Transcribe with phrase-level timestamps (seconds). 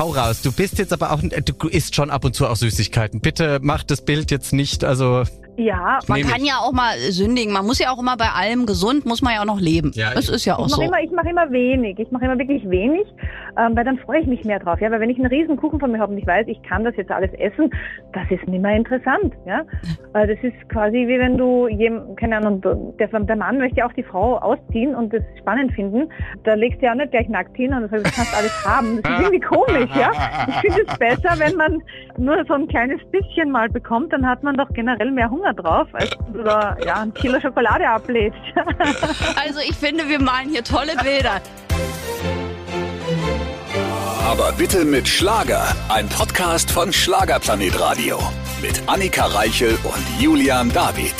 [0.00, 0.40] hau raus.
[0.40, 3.20] Du bist jetzt aber auch, du isst schon ab und zu auch Süßigkeiten.
[3.20, 5.24] Bitte mach das Bild jetzt nicht, also
[5.60, 7.52] Ja, Man kann ja auch mal sündigen.
[7.52, 9.92] Man muss ja auch immer bei allem gesund, muss man ja auch noch leben.
[9.94, 10.88] Ja, das ist ja auch ich mache so.
[10.88, 11.98] immer, ich mache immer wenig.
[11.98, 13.06] Ich mache immer wirklich wenig,
[13.58, 14.80] ähm, weil dann freue ich mich mehr drauf.
[14.80, 16.82] Ja, weil wenn ich einen riesen Kuchen von mir habe und ich weiß, ich kann
[16.84, 17.70] das jetzt alles essen,
[18.14, 19.34] das ist nicht mehr interessant.
[19.44, 19.64] Ja,
[20.12, 22.62] weil das ist quasi wie wenn du jem, keine Ahnung,
[22.98, 26.08] der, der Mann möchte ja auch die Frau ausziehen und das spannend finden.
[26.44, 29.02] Da legst du ja auch nicht gleich nackt hin und sagst, du kannst alles haben.
[29.02, 29.90] Das ist irgendwie komisch.
[29.94, 30.10] Ja,
[30.48, 31.82] ich finde es besser, wenn man
[32.16, 35.88] nur so ein kleines bisschen mal bekommt, dann hat man doch generell mehr Hunger drauf,
[35.92, 38.38] als du da ja ein Kilo Schokolade ablädst.
[39.36, 41.40] Also ich finde, wir malen hier tolle Bilder.
[44.24, 45.64] Aber bitte mit Schlager.
[45.88, 48.18] Ein Podcast von Schlagerplanet Radio.
[48.62, 51.14] Mit Annika Reichel und Julian David.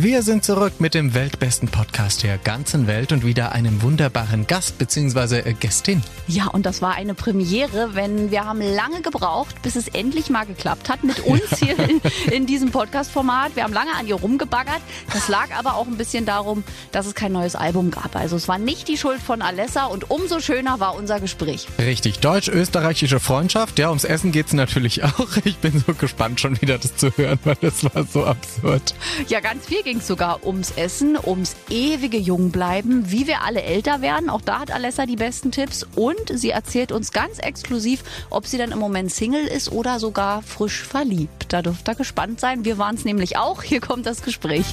[0.00, 4.78] Wir sind zurück mit dem weltbesten Podcast der ganzen Welt und wieder einem wunderbaren Gast
[4.78, 5.40] bzw.
[5.40, 6.04] äh, Gästin.
[6.28, 10.46] Ja, und das war eine Premiere, wenn wir haben lange gebraucht, bis es endlich mal
[10.46, 13.56] geklappt hat mit uns hier in, in diesem Podcast-Format.
[13.56, 14.80] Wir haben lange an ihr rumgebaggert.
[15.12, 16.62] Das lag aber auch ein bisschen darum,
[16.92, 18.14] dass es kein neues Album gab.
[18.14, 21.66] Also es war nicht die Schuld von Alessa und umso schöner war unser Gespräch.
[21.76, 23.80] Richtig, deutsch-österreichische Freundschaft.
[23.80, 25.38] Ja, ums Essen geht's natürlich auch.
[25.42, 28.94] Ich bin so gespannt, schon wieder das zu hören, weil das war so absurd.
[29.26, 34.02] Ja, ganz viel ging es sogar ums Essen, ums ewige Jungbleiben, wie wir alle älter
[34.02, 34.28] werden.
[34.28, 38.58] Auch da hat Alessa die besten Tipps und sie erzählt uns ganz exklusiv, ob sie
[38.58, 41.46] dann im Moment Single ist oder sogar frisch verliebt.
[41.48, 42.66] Da dürft ihr gespannt sein.
[42.66, 43.62] Wir waren es nämlich auch.
[43.62, 44.66] Hier kommt das Gespräch.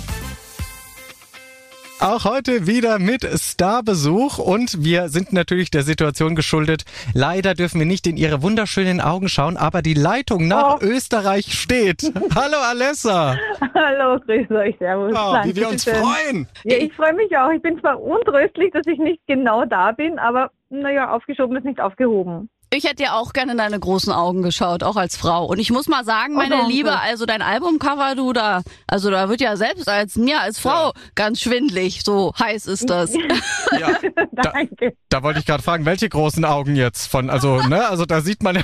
[2.01, 6.83] Auch heute wieder mit Starbesuch und wir sind natürlich der Situation geschuldet.
[7.13, 10.85] Leider dürfen wir nicht in ihre wunderschönen Augen schauen, aber die Leitung nach Oh.
[10.85, 12.01] Österreich steht.
[12.35, 13.37] Hallo Alessa.
[13.73, 15.13] Hallo, grüß euch, servus.
[15.17, 15.95] Oh, wie wir uns schön.
[15.95, 16.47] freuen.
[16.63, 17.49] Ja, ich freue mich auch.
[17.51, 21.79] Ich bin zwar untröstlich, dass ich nicht genau da bin, aber naja, aufgeschoben ist nicht
[21.79, 22.49] aufgehoben.
[22.71, 25.45] Ich hätte dir auch gerne in deine großen Augen geschaut, auch als Frau.
[25.45, 26.71] Und ich muss mal sagen, Oh, meine danke.
[26.71, 30.91] Liebe, also dein Albumcover, du da, also da wird ja selbst als mir als Frau
[31.13, 32.01] ganz schwindlig.
[32.03, 33.13] So heiß ist das.
[33.79, 33.91] Ja,
[34.31, 34.97] da, Danke.
[35.09, 38.43] da wollte ich gerade fragen, welche großen Augen jetzt von, also, ne, also da sieht
[38.43, 38.61] man,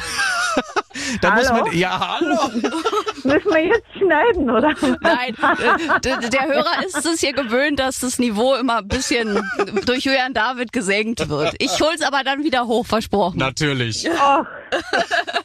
[1.21, 1.65] da muss Hallo?
[1.65, 2.37] man, ja, hallo.
[3.23, 4.73] Müssen wir jetzt schneiden, oder?
[5.01, 9.41] Nein, äh, der Hörer ist es hier gewöhnt, dass das Niveau immer ein bisschen
[9.85, 11.55] durch Julian David gesenkt wird.
[11.59, 13.37] Ich hol's aber dann wieder hoch, versprochen.
[13.37, 14.09] Natürlich.
[14.19, 14.45] Ach,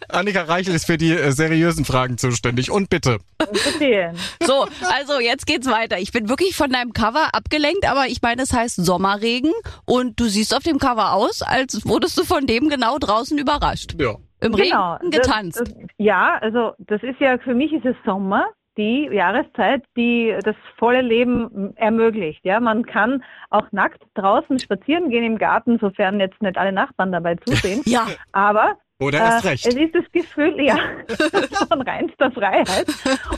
[0.08, 2.70] Annika Reichel ist für die äh, seriösen Fragen zuständig.
[2.70, 3.18] Und bitte.
[3.52, 4.14] verstehe.
[4.44, 5.98] So, also jetzt geht's weiter.
[5.98, 9.52] Ich bin wirklich von deinem Cover abgelenkt, aber ich meine, es heißt Sommerregen
[9.84, 13.94] und du siehst auf dem Cover aus, als wurdest du von dem genau draußen überrascht.
[14.00, 14.16] Ja.
[14.40, 14.94] Im Genau.
[14.94, 15.60] Regen das- getanzt.
[15.60, 20.54] Das, ja, also das ist ja, für mich ist es Sommer, die Jahreszeit, die das
[20.76, 22.44] volle Leben ermöglicht.
[22.44, 27.10] Ja, man kann auch nackt draußen spazieren gehen im Garten, sofern jetzt nicht alle Nachbarn
[27.12, 27.80] dabei zusehen.
[27.86, 29.66] ja, Aber Oder erst Äh, recht.
[29.66, 30.76] Es ist das Gefühl, ja,
[31.68, 32.86] von reinster Freiheit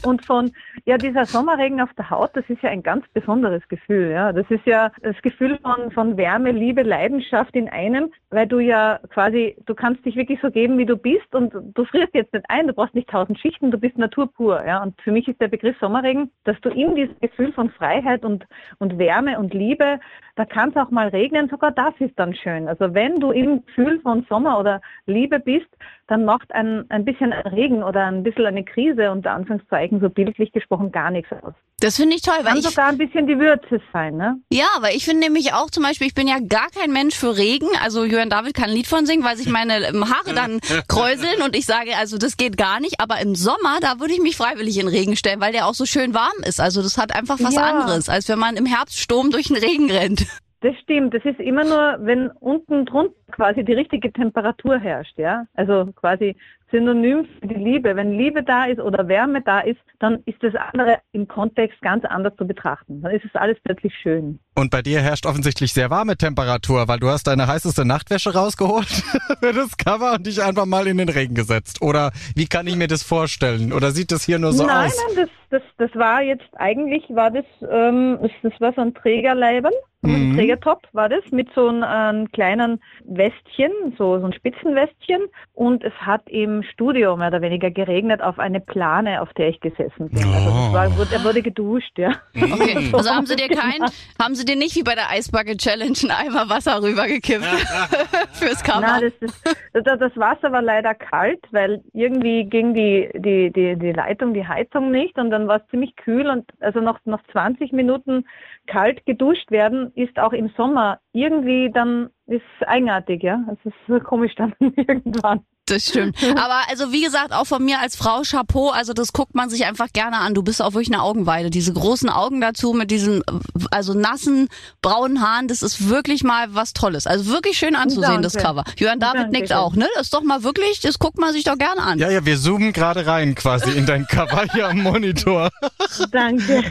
[0.05, 0.53] und von,
[0.85, 4.33] ja, dieser Sommerregen auf der Haut, das ist ja ein ganz besonderes Gefühl, ja.
[4.33, 9.01] Das ist ja das Gefühl von, von Wärme, Liebe, Leidenschaft in einem, weil du ja
[9.11, 12.47] quasi, du kannst dich wirklich so geben, wie du bist und du frierst jetzt nicht
[12.49, 14.81] ein, du brauchst nicht tausend Schichten, du bist Natur pur, ja.
[14.81, 18.47] Und für mich ist der Begriff Sommerregen, dass du in diesem Gefühl von Freiheit und,
[18.79, 19.99] und Wärme und Liebe,
[20.37, 22.69] da kann es auch mal regnen, sogar das ist dann schön.
[22.69, 25.67] Also wenn du im Gefühl von Sommer oder Liebe bist,
[26.09, 30.11] dann macht ein, ein bisschen ein Regen oder ein bisschen eine Krise, unter Anführungszeichen, so
[30.11, 31.55] bildlich gesprochen, gar nichts aus.
[31.81, 34.37] das finde ich toll, weil Kann ich sogar ein bisschen die Würze sein, ne?
[34.53, 37.37] Ja, aber ich finde nämlich auch zum Beispiel, ich bin ja gar kein Mensch für
[37.37, 37.69] Regen.
[37.83, 41.41] Also Jörn David kann ein Lied von singen, weil sich meine ähm, Haare dann kräuseln
[41.43, 43.01] und ich sage, also das geht gar nicht.
[43.01, 45.87] Aber im Sommer, da würde ich mich freiwillig in Regen stellen, weil der auch so
[45.87, 46.61] schön warm ist.
[46.61, 47.63] Also das hat einfach was Ja.
[47.63, 50.27] anderes, als wenn man im Herbststurm durch den Regen rennt.
[50.61, 51.15] Das stimmt.
[51.15, 55.45] Das ist immer nur, wenn unten drunter quasi die richtige Temperatur herrscht, ja.
[55.55, 56.35] Also quasi
[56.71, 57.97] synonym für die Liebe.
[57.97, 62.05] Wenn Liebe da ist oder Wärme da ist, dann ist das andere im Kontext ganz
[62.05, 63.03] anders zu betrachten.
[63.03, 64.39] Dann ist es alles plötzlich schön.
[64.55, 68.89] Und bei dir herrscht offensichtlich sehr warme Temperatur, weil du hast deine heißeste Nachtwäsche rausgeholt
[69.41, 71.81] für das Cover und dich einfach mal in den Regen gesetzt.
[71.81, 73.73] Oder wie kann ich mir das vorstellen?
[73.73, 74.97] Oder sieht das hier nur so nein, aus?
[75.15, 79.73] nein, das, das, das war jetzt eigentlich war das, ähm, das, war so ein Trägerleiberl,
[80.03, 85.23] ein Trägertop war das mit so einem, kleinen Westchen, so, so ein Spitzenwestchen.
[85.55, 89.61] Und es hat im Studio mehr oder weniger geregnet auf eine Plane, auf der ich
[89.61, 90.23] gesessen bin.
[90.25, 92.13] Also das war, wurde, er wurde geduscht, ja.
[92.37, 93.83] Okay, also haben sie dir kein,
[94.23, 97.45] haben sie dir nicht wie bei der Eisbucket Challenge einen Eimer Wasser rübergekippt
[98.33, 98.81] fürs Cover?
[98.81, 103.93] Na, das, ist, das Wasser war leider kalt, weil irgendwie ging die, die, die, die
[103.93, 105.19] Leitung, die Heizung nicht.
[105.19, 108.25] Und dann war es ziemlich kühl und also noch, noch 20 Minuten
[108.67, 113.41] kalt geduscht werden ist auch im Sommer irgendwie dann ist eigenartig, ja.
[113.53, 115.45] Es ist so komisch dann irgendwann.
[115.69, 116.17] Das stimmt.
[116.37, 119.67] Aber also wie gesagt, auch von mir als Frau Chapeau, also das guckt man sich
[119.67, 120.35] einfach gerne an.
[120.35, 121.51] Du bist auch wirklich eine Augenweide.
[121.51, 123.23] Diese großen Augen dazu mit diesen
[123.71, 124.49] also nassen
[124.83, 127.07] braunen Haaren, das ist wirklich mal was Tolles.
[127.07, 128.65] Also wirklich schön anzusehen, das Cover.
[128.77, 129.87] Jörn David Danke nickt auch, ne?
[129.95, 131.99] Das ist doch mal wirklich, das guckt man sich doch gerne an.
[131.99, 135.51] Ja, ja, wir zoomen gerade rein quasi in dein Cover hier am Monitor.
[136.11, 136.65] Danke.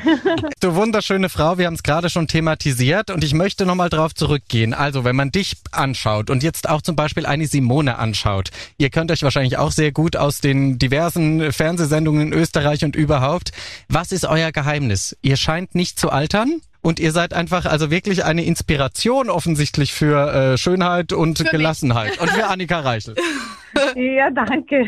[0.59, 4.73] Du wunderschöne Frau, wir haben es gerade schon thematisiert und ich möchte nochmal drauf zurückgehen.
[4.73, 9.11] Also, wenn man dich anschaut und jetzt auch zum Beispiel eine Simone anschaut, ihr könnt
[9.11, 13.51] euch wahrscheinlich auch sehr gut aus den diversen Fernsehsendungen in Österreich und überhaupt.
[13.87, 15.15] Was ist euer Geheimnis?
[15.21, 16.61] Ihr scheint nicht zu altern?
[16.81, 21.49] Und ihr seid einfach also wirklich eine Inspiration offensichtlich für äh, Schönheit und mich.
[21.49, 22.17] Gelassenheit.
[22.19, 23.15] Und für Annika Reichel.
[23.95, 24.87] Ja, danke.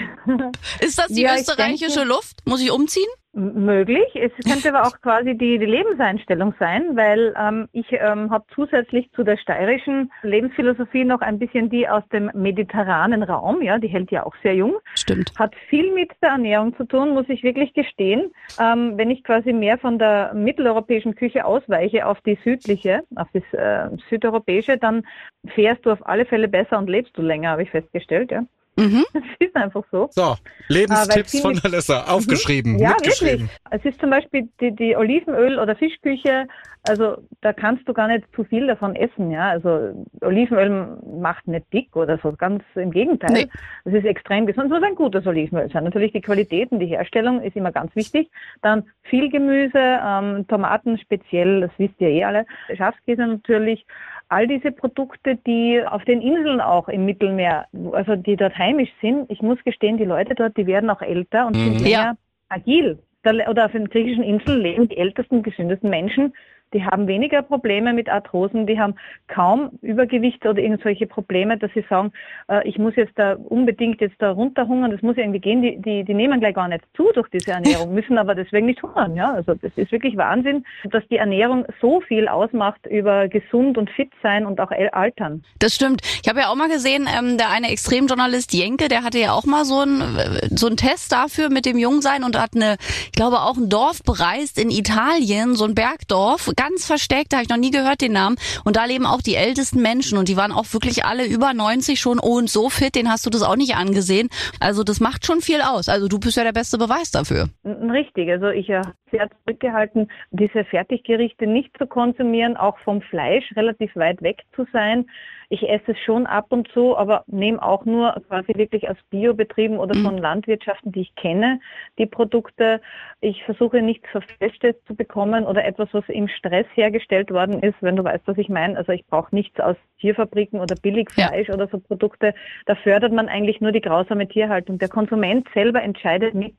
[0.82, 2.38] Ist das die Ja, ich österreichische denke- Luft?
[2.46, 3.08] Muss ich umziehen?
[3.32, 4.08] Möglich.
[4.16, 9.12] Es könnte aber auch quasi die, die Lebenseinstellung sein, weil ähm, ich ähm, habe zusätzlich
[9.12, 13.62] zu der steirischen Lebensphilosophie noch ein bisschen die aus dem mediterranen Raum.
[13.62, 14.78] Ja, die hält ja auch sehr jung.
[14.96, 15.32] Stimmt.
[15.38, 18.32] Hat viel mit der Ernährung zu tun, muss ich wirklich gestehen.
[18.60, 23.44] Ähm, wenn ich quasi mehr von der mitteleuropäischen Küche ausweiche auf die südliche, auf das
[23.54, 25.06] äh, südeuropäische, dann
[25.54, 28.32] fährst du auf alle Fälle besser und lebst du länger, habe ich festgestellt.
[28.32, 28.42] Ja,
[28.80, 29.06] Mhm.
[29.14, 30.08] das ist einfach so.
[30.12, 30.36] So,
[30.68, 32.04] Lebenstipps Aber von Alessa.
[32.06, 33.50] Aufgeschrieben, Ja, mitgeschrieben.
[33.50, 33.60] wirklich.
[33.72, 36.48] Es ist zum Beispiel die, die Olivenöl- oder Fischküche,
[36.88, 39.50] also da kannst du gar nicht zu viel davon essen, ja.
[39.50, 43.32] Also Olivenöl macht nicht dick oder so, ganz im Gegenteil.
[43.34, 43.48] Nee.
[43.84, 44.68] Es ist extrem gesund.
[44.68, 45.84] Es muss ein gutes Olivenöl sein.
[45.84, 48.30] Natürlich die Qualität und die Herstellung ist immer ganz wichtig.
[48.62, 52.46] Dann viel Gemüse, ähm, Tomaten speziell, das wisst ihr eh alle.
[52.76, 53.86] Schafskäse natürlich.
[54.30, 59.30] All diese Produkte, die auf den Inseln auch im Mittelmeer, also die dort heimisch sind,
[59.32, 61.84] ich muss gestehen, die Leute dort, die werden auch älter und sind Mhm.
[61.84, 62.14] länger Ja.
[62.50, 63.00] agil.
[63.24, 66.34] Da, oder auf den griechischen Inseln leben die ältesten, gesündesten Menschen.
[66.74, 68.96] Die haben weniger Probleme mit Arthrosen, die haben
[69.28, 72.12] kaum Übergewicht oder irgendwelche Probleme, dass sie sagen,
[72.48, 75.62] äh, ich muss jetzt da unbedingt jetzt da runterhungern, das muss irgendwie gehen.
[75.62, 78.84] Die, die, die nehmen gleich gar nicht zu durch diese Ernährung, müssen aber deswegen nicht
[78.84, 79.16] hungern.
[79.16, 79.34] Ja?
[79.34, 84.12] Also das ist wirklich Wahnsinn, dass die Ernährung so viel ausmacht über gesund und fit
[84.22, 85.44] sein und auch altern.
[85.60, 86.02] Das stimmt.
[86.22, 89.46] Ich habe ja auch mal gesehen, ähm, der eine Extremjournalist Jenke, der hatte ja auch
[89.46, 90.20] mal so einen
[90.56, 94.04] so einen Test dafür mit dem Jungsein und hat eine, ich glaube auch ein Dorf
[94.04, 98.12] bereist in Italien, so ein Bergdorf, ganz versteckt, da habe ich noch nie gehört den
[98.12, 98.36] Namen.
[98.66, 102.00] Und da leben auch die ältesten Menschen und die waren auch wirklich alle über 90
[102.00, 104.28] schon oh, und so fit, den hast du das auch nicht angesehen.
[104.60, 105.88] Also das macht schon viel aus.
[105.88, 107.48] Also du bist ja der beste Beweis dafür.
[107.64, 113.96] Richtig, also ich habe sehr zurückgehalten, diese Fertiggerichte nicht zu konsumieren, auch vom Fleisch relativ
[113.96, 115.06] weit weg zu sein.
[115.52, 119.80] Ich esse es schon ab und zu, aber nehme auch nur quasi wirklich aus Biobetrieben
[119.80, 121.60] oder von Landwirtschaften, die ich kenne,
[121.98, 122.80] die Produkte.
[123.20, 127.96] Ich versuche nichts Verfälschtes zu bekommen oder etwas, was im Stress hergestellt worden ist, wenn
[127.96, 128.78] du weißt, was ich meine.
[128.78, 132.36] Also ich brauche nichts aus Tierfabriken oder Billigfleisch oder so Produkte.
[132.68, 134.78] Da fördert man eigentlich nur die grausame Tierhaltung.
[134.78, 136.54] Der Konsument selber entscheidet mit,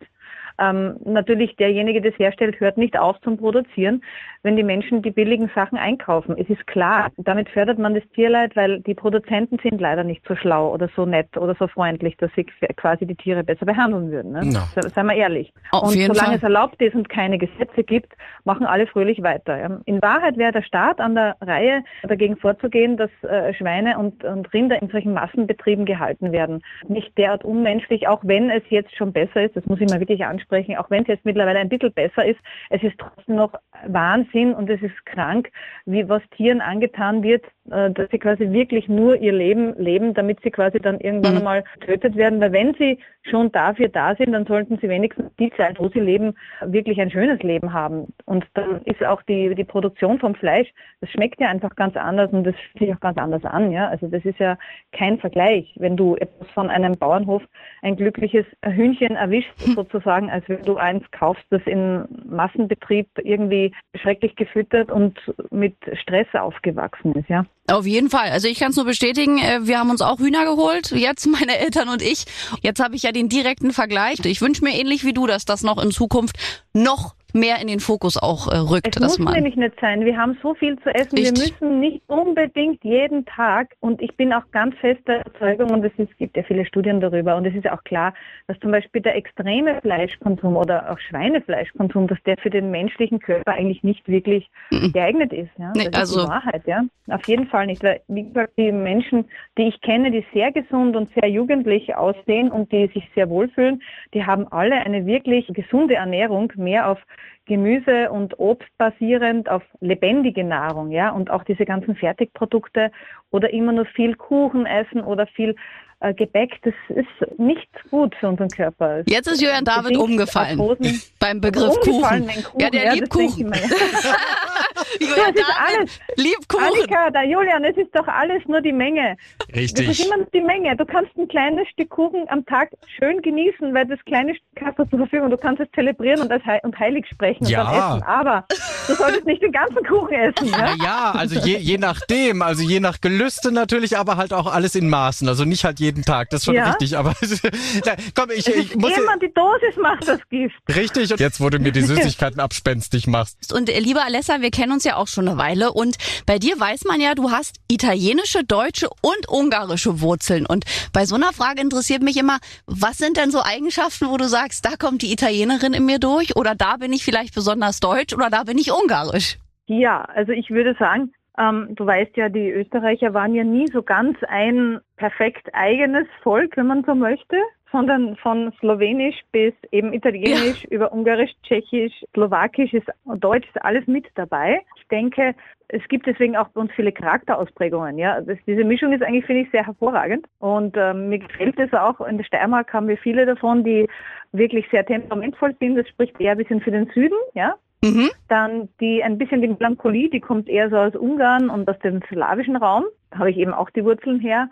[0.61, 4.03] ähm, natürlich derjenige, der es herstellt, hört nicht auf zum Produzieren,
[4.43, 6.37] wenn die Menschen die billigen Sachen einkaufen.
[6.39, 10.35] Es ist klar, damit fördert man das Tierleid, weil die Produzenten sind leider nicht so
[10.37, 12.45] schlau oder so nett oder so freundlich, dass sie
[12.77, 14.33] quasi die Tiere besser behandeln würden.
[14.33, 14.41] Ne?
[14.47, 14.61] No.
[14.75, 15.53] Se- Seien wir ehrlich.
[15.73, 16.35] Auf und solange Fall.
[16.37, 18.13] es erlaubt ist und keine Gesetze gibt,
[18.45, 19.59] machen alle fröhlich weiter.
[19.59, 19.81] Ja.
[19.85, 24.53] In Wahrheit wäre der Staat an der Reihe, dagegen vorzugehen, dass äh, Schweine und, und
[24.53, 26.63] Rinder in solchen Massenbetrieben gehalten werden.
[26.89, 30.25] Nicht derart unmenschlich, auch wenn es jetzt schon besser ist, das muss ich mal wirklich
[30.25, 32.41] ansprechen, auch wenn es jetzt mittlerweile ein bisschen besser ist,
[32.71, 33.53] es ist trotzdem noch
[33.87, 35.51] Wahnsinn und es ist krank,
[35.87, 40.50] wie was Tieren angetan wird, dass sie quasi wirklich nur ihr Leben leben, damit sie
[40.50, 41.39] quasi dann irgendwann Mhm.
[41.39, 42.41] einmal getötet werden.
[42.41, 46.00] Weil wenn sie schon dafür da sind, dann sollten sie wenigstens die Zeit, wo sie
[46.00, 48.12] leben, wirklich ein schönes Leben haben.
[48.24, 50.69] Und dann ist auch die, die Produktion vom Fleisch,
[51.00, 53.72] das schmeckt ja einfach ganz anders und das fühlt sich auch ganz anders an.
[53.72, 53.89] Ja?
[53.89, 54.56] Also das ist ja
[54.93, 57.43] kein Vergleich, wenn du etwas von einem Bauernhof
[57.82, 64.34] ein glückliches Hühnchen erwischst, sozusagen, als wenn du eins kaufst, das in Massenbetrieb irgendwie schrecklich
[64.36, 65.19] gefüttert und
[65.50, 67.29] mit Stress aufgewachsen ist.
[67.29, 67.44] Ja.
[67.70, 68.31] Auf jeden Fall.
[68.31, 71.58] Also ich kann es nur bestätigen, äh, wir haben uns auch Hühner geholt, jetzt meine
[71.58, 72.24] Eltern und ich.
[72.62, 74.19] Jetzt habe ich ja den direkten Vergleich.
[74.24, 76.36] Ich wünsche mir ähnlich wie du, dass das noch in Zukunft
[76.72, 78.96] noch mehr in den Fokus auch äh, rückt.
[78.96, 80.05] Es muss man nämlich nicht sein.
[80.05, 81.17] Wir haben so viel zu essen.
[81.19, 81.55] Richtig.
[81.60, 83.75] Wir müssen nicht unbedingt jeden Tag.
[83.81, 87.37] Und ich bin auch ganz fester Überzeugung, und es ist, gibt ja viele Studien darüber,
[87.37, 88.15] und es ist auch klar,
[88.46, 93.53] dass zum Beispiel der extreme Fleischkonsum oder auch Schweinefleischkonsum, dass der für den menschlichen Körper
[93.53, 94.93] eigentlich nicht wirklich Mhm.
[94.93, 95.51] geeignet ist.
[95.58, 95.72] Ja?
[95.77, 96.82] Nee, das ist also- die Wahrheit, ja.
[97.08, 97.82] Auf jeden Fall nicht.
[97.82, 99.25] Weil, wie gesagt, die Menschen,
[99.58, 103.82] die ich kenne, die sehr gesund und sehr jugendlich aussehen und die sich sehr wohlfühlen,
[104.15, 106.99] die haben alle eine wirklich gesunde Ernährung, mehr auf
[107.46, 112.93] Gemüse und Obst basierend auf lebendige Nahrung, ja, und auch diese ganzen Fertigprodukte
[113.31, 115.56] oder immer nur viel Kuchen essen oder viel
[116.00, 119.03] äh, Gebäck, das ist nicht gut für unseren Körper.
[119.06, 120.58] Jetzt ist Julian David umgefallen
[121.19, 122.27] beim Begriff Kuchen.
[122.27, 122.60] Kuchen.
[122.60, 123.53] Ja, der ja, liebt Kuchen.
[124.98, 126.00] Julian das ist alles.
[126.17, 126.65] Liebt Kuchen.
[126.65, 129.17] Annika, der Julian, es ist doch alles nur die Menge.
[129.55, 129.87] Richtig.
[129.89, 130.77] Das ist immer die Menge.
[130.77, 134.79] Du kannst ein kleines Stück Kuchen am Tag schön genießen, weil das kleine Stück hast
[134.79, 135.31] du zur Verfügung.
[135.31, 137.63] Du kannst es zelebrieren und, als He und heilig sprechen ja.
[137.63, 138.03] und dann essen.
[138.07, 138.45] Aber
[138.87, 140.49] du solltest nicht den ganzen Kuchen essen.
[140.49, 144.75] Ja, ja also je, je nachdem, also je nach Gelüste natürlich, aber halt auch alles
[144.75, 145.29] in Maßen.
[145.29, 146.69] Also nicht halt jeden Tag, das ist schon ja.
[146.71, 146.97] richtig.
[146.97, 147.15] Aber
[148.15, 148.97] komm, ich, ich muss.
[148.97, 150.57] Immer die Dosis macht das Gift.
[150.69, 151.13] Richtig.
[151.13, 153.53] Und jetzt, wo du mir die Süßigkeiten abspenstig machst.
[153.53, 155.73] Und äh, lieber Alessa, wir kennen uns ja auch schon eine Weile.
[155.73, 160.47] Und bei dir weiß man ja, du hast italienische, deutsche und ungarische Wurzeln.
[160.47, 164.29] Und bei so einer Frage interessiert mich immer, was sind denn so Eigenschaften, wo du
[164.29, 168.15] sagst, da kommt die Italienerin in mir durch oder da bin ich vielleicht besonders deutsch
[168.15, 169.39] oder da bin ich ungarisch?
[169.67, 173.82] Ja, also ich würde sagen, ähm, du weißt ja, die Österreicher waren ja nie so
[173.82, 177.37] ganz ein perfekt eigenes Volk, wenn man so möchte,
[177.72, 180.70] sondern von Slowenisch bis eben Italienisch ja.
[180.70, 182.86] über Ungarisch, Tschechisch, Slowakisch, ist,
[183.17, 184.60] Deutsch ist alles mit dabei.
[184.77, 185.34] Ich denke,
[185.69, 187.98] es gibt deswegen auch bei uns viele Charakterausprägungen.
[187.98, 191.72] Ja, das, diese Mischung ist eigentlich finde ich sehr hervorragend und ähm, mir gefällt es
[191.72, 192.00] auch.
[192.00, 193.89] In der Steiermark haben wir viele davon, die
[194.32, 195.77] wirklich sehr temperamentvoll sind.
[195.77, 197.17] Das spricht eher ein bisschen für den Süden.
[197.34, 198.10] Ja, Mhm.
[198.29, 202.03] Dann die ein bisschen die Melancholie, die kommt eher so aus Ungarn und aus dem
[202.08, 202.84] slawischen Raum.
[203.10, 204.50] Da habe ich eben auch die Wurzeln her.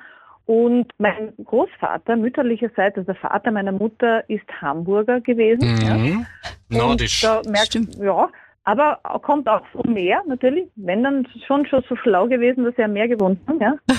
[0.48, 5.74] Und mein Großvater, mütterlicherseits, also der Vater meiner Mutter, ist Hamburger gewesen.
[5.74, 6.26] Mhm.
[6.70, 6.78] Ja.
[6.78, 7.20] Nordisch.
[7.20, 7.96] Da merkt, Stimmt.
[7.96, 8.30] Ja,
[8.64, 10.70] aber kommt auch vom Meer natürlich.
[10.76, 13.60] Wenn dann schon schon so schlau gewesen, dass er mehr gewohnt hat.
[13.60, 13.74] Ja.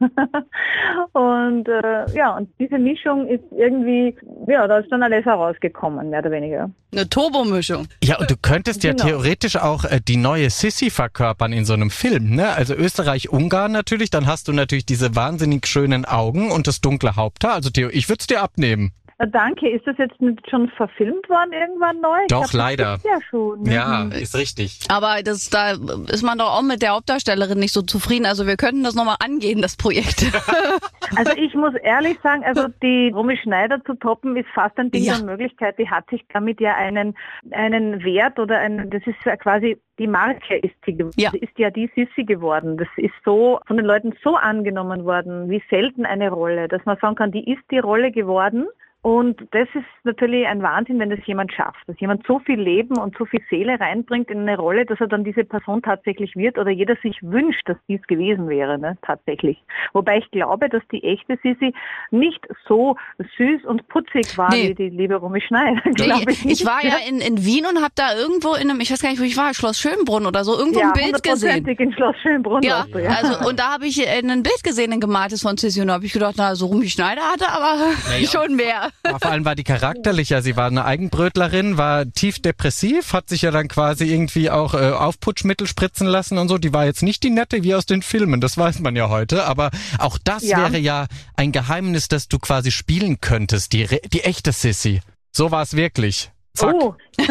[1.12, 4.14] und äh, ja, und diese Mischung ist irgendwie,
[4.46, 6.70] ja, da ist dann alles herausgekommen, mehr oder weniger.
[6.92, 7.88] Eine Turbomischung.
[8.02, 8.96] Ja, und du könntest genau.
[8.96, 12.50] ja theoretisch auch äh, die neue Sissy verkörpern in so einem Film, ne?
[12.50, 17.54] Also Österreich-Ungarn natürlich, dann hast du natürlich diese wahnsinnig schönen Augen und das dunkle Haupthaar.
[17.54, 18.92] Also Theo, ich würde es dir abnehmen.
[19.18, 19.68] Danke.
[19.68, 22.18] Ist das jetzt nicht schon verfilmt worden irgendwann neu?
[22.28, 22.98] Doch, glaub, leider.
[23.04, 23.62] ja schon.
[23.62, 23.74] Ne?
[23.74, 24.78] Ja, ist richtig.
[24.88, 28.26] Aber das, da ist man doch auch mit der Hauptdarstellerin nicht so zufrieden.
[28.26, 30.24] Also wir könnten das nochmal angehen, das Projekt.
[31.16, 35.02] also ich muss ehrlich sagen, also die Romy Schneider zu toppen ist fast ein Ding
[35.02, 35.16] ja.
[35.16, 35.78] der Möglichkeit.
[35.78, 37.16] Die hat sich damit ja einen,
[37.50, 41.32] einen Wert oder ein, das ist ja quasi die Marke ist sie, ja.
[41.32, 42.76] ist ja die Sissi geworden.
[42.76, 46.96] Das ist so von den Leuten so angenommen worden, wie selten eine Rolle, dass man
[46.98, 48.68] sagen kann, die ist die Rolle geworden.
[49.00, 52.98] Und das ist natürlich ein Wahnsinn, wenn das jemand schafft, dass jemand so viel Leben
[52.98, 56.58] und so viel Seele reinbringt in eine Rolle, dass er dann diese Person tatsächlich wird
[56.58, 59.62] oder jeder sich wünscht, dass dies gewesen wäre, ne, tatsächlich.
[59.92, 61.72] Wobei ich glaube, dass die echte Sisi
[62.10, 62.96] nicht so
[63.36, 64.70] süß und putzig war nee.
[64.70, 66.44] wie die liebe Romy Schneider, glaube ich.
[66.44, 69.10] Ich war ja in, in Wien und habe da irgendwo in einem, ich weiß gar
[69.10, 71.64] nicht, wo ich war, Schloss Schönbrunn oder so, irgendwo ja, ein Bild gesehen.
[71.64, 72.64] in Schloss Schönbrunn.
[72.64, 73.10] Ja, du, ja.
[73.10, 75.94] also und da habe ich äh, ein Bild gesehen, ein gemaltes von Sisi und da
[75.94, 78.26] habe ich gedacht, na, so Romy Schneider hatte aber ja.
[78.28, 78.87] schon mehr.
[79.04, 80.42] Ja, vor allem war die charakterlicher.
[80.42, 84.90] Sie war eine Eigenbrötlerin, war tief depressiv, hat sich ja dann quasi irgendwie auch äh,
[84.90, 86.58] Aufputschmittel spritzen lassen und so.
[86.58, 89.44] Die war jetzt nicht die nette wie aus den Filmen, das weiß man ja heute.
[89.44, 90.58] Aber auch das ja.
[90.58, 95.00] wäre ja ein Geheimnis, das du quasi spielen könntest, die, die echte Sissy.
[95.32, 96.30] So war es wirklich.
[96.54, 96.74] Zack.
[96.74, 96.94] Oh.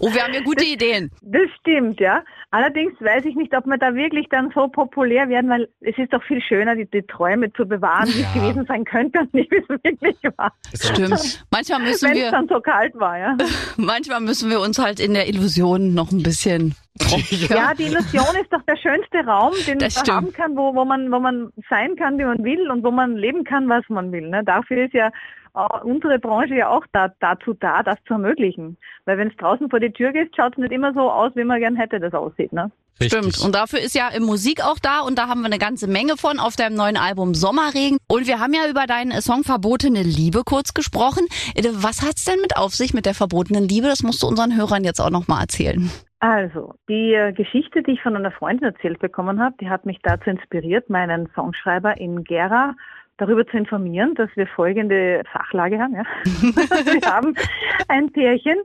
[0.00, 1.10] Oh, wir haben ja gute Ideen.
[1.22, 2.22] Das stimmt, ja.
[2.50, 6.12] Allerdings weiß ich nicht, ob wir da wirklich dann so populär werden, weil es ist
[6.12, 8.26] doch viel schöner, die, die Träume zu bewahren, wie ja.
[8.26, 10.52] es gewesen sein könnte und nicht, wie es wirklich war.
[10.74, 11.46] Stimmt.
[11.50, 12.26] Manchmal müssen Wenn wir.
[12.26, 13.36] es dann so kalt war, ja.
[13.78, 16.74] Manchmal müssen wir uns halt in der Illusion noch ein bisschen
[17.30, 17.56] ja.
[17.56, 20.16] ja, die Illusion ist doch der schönste Raum, den das man stimmt.
[20.16, 23.16] haben kann, wo, wo, man, wo man sein kann, wie man will und wo man
[23.16, 24.28] leben kann, was man will.
[24.28, 24.44] Ne?
[24.44, 25.10] Dafür ist ja
[25.82, 28.78] unsere Branche ja auch da, dazu da, das zu ermöglichen.
[29.04, 31.44] Weil wenn es draußen vor die Tür geht, schaut es nicht immer so aus, wie
[31.44, 32.52] man gern hätte, das aussieht.
[32.52, 32.70] Ne?
[33.00, 33.18] Richtig.
[33.18, 33.44] Stimmt.
[33.44, 36.38] Und dafür ist ja Musik auch da und da haben wir eine ganze Menge von
[36.38, 37.98] auf deinem neuen Album Sommerregen.
[38.06, 41.26] Und wir haben ja über deinen Song Verbotene Liebe kurz gesprochen.
[41.72, 43.88] Was hat's denn mit auf sich mit der verbotenen Liebe?
[43.88, 45.90] Das musst du unseren Hörern jetzt auch nochmal erzählen.
[46.22, 49.98] Also, die äh, Geschichte, die ich von einer Freundin erzählt bekommen habe, die hat mich
[50.04, 52.76] dazu inspiriert, meinen Songschreiber in Gera
[53.16, 55.96] darüber zu informieren, dass wir folgende Fachlage haben.
[55.96, 56.04] Ja.
[56.24, 57.34] wir haben
[57.88, 58.56] ein Pärchen,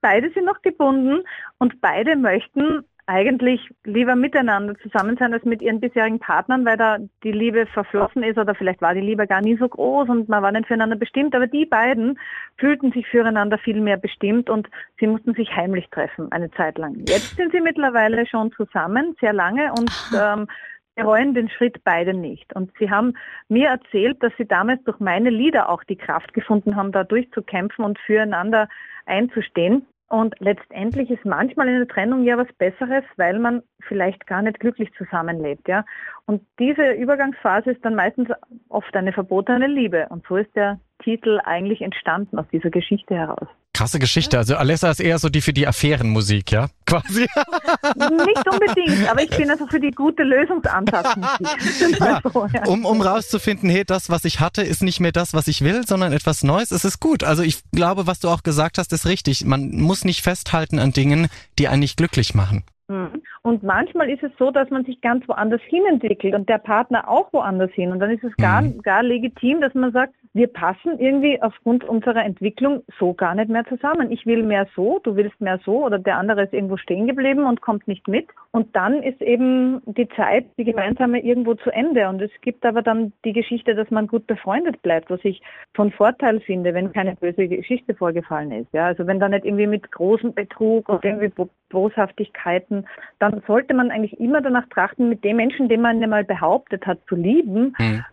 [0.00, 1.22] beide sind noch gebunden
[1.58, 6.98] und beide möchten eigentlich lieber miteinander zusammen sein als mit ihren bisherigen Partnern, weil da
[7.24, 10.42] die Liebe verflossen ist oder vielleicht war die Liebe gar nie so groß und man
[10.42, 11.34] war nicht füreinander bestimmt.
[11.34, 12.18] Aber die beiden
[12.58, 14.68] fühlten sich füreinander viel mehr bestimmt und
[15.00, 16.96] sie mussten sich heimlich treffen eine Zeit lang.
[17.08, 20.46] Jetzt sind sie mittlerweile schon zusammen, sehr lange und ähm,
[20.94, 22.54] bereuen den Schritt beide nicht.
[22.54, 23.14] Und sie haben
[23.48, 27.86] mir erzählt, dass sie damals durch meine Lieder auch die Kraft gefunden haben, da durchzukämpfen
[27.86, 28.68] und füreinander
[29.06, 29.86] einzustehen.
[30.08, 34.58] Und letztendlich ist manchmal in der Trennung ja was Besseres, weil man vielleicht gar nicht
[34.58, 35.84] glücklich zusammenlebt, ja.
[36.24, 38.30] Und diese Übergangsphase ist dann meistens
[38.70, 40.06] oft eine verbotene Liebe.
[40.08, 43.48] Und so ist der Titel eigentlich entstanden aus dieser Geschichte heraus.
[43.78, 44.36] Krasse Geschichte.
[44.38, 46.68] Also Alessa ist eher so die für die Affärenmusik, ja?
[46.84, 47.20] Quasi.
[47.20, 52.00] Nicht unbedingt, aber ich bin also für die gute Lösungsansatzmusik.
[52.00, 52.20] ja,
[52.66, 55.86] um, um rauszufinden, hey, das, was ich hatte, ist nicht mehr das, was ich will,
[55.86, 56.72] sondern etwas Neues.
[56.72, 57.22] Es ist gut.
[57.22, 59.44] Also ich glaube, was du auch gesagt hast, ist richtig.
[59.44, 61.28] Man muss nicht festhalten an Dingen,
[61.60, 62.64] die einen nicht glücklich machen.
[62.88, 63.22] Mhm.
[63.42, 67.08] Und manchmal ist es so, dass man sich ganz woanders hin entwickelt und der Partner
[67.08, 67.92] auch woanders hin.
[67.92, 68.80] Und dann ist es gar, mhm.
[68.82, 73.64] gar legitim, dass man sagt, wir passen irgendwie aufgrund unserer Entwicklung so gar nicht mehr
[73.66, 74.10] zusammen.
[74.12, 77.44] Ich will mehr so, du willst mehr so oder der andere ist irgendwo stehen geblieben
[77.44, 78.28] und kommt nicht mit.
[78.50, 82.08] Und dann ist eben die Zeit, die gemeinsame irgendwo zu Ende.
[82.08, 85.42] Und es gibt aber dann die Geschichte, dass man gut befreundet bleibt, was ich
[85.74, 88.72] von Vorteil finde, wenn keine böse Geschichte vorgefallen ist.
[88.72, 91.32] Ja, also wenn da nicht irgendwie mit großem Betrug und irgendwie
[91.68, 92.86] Boshaftigkeiten,
[93.18, 96.98] dann sollte man eigentlich immer danach trachten, mit dem Menschen, den man einmal behauptet hat
[97.08, 98.04] zu lieben, mhm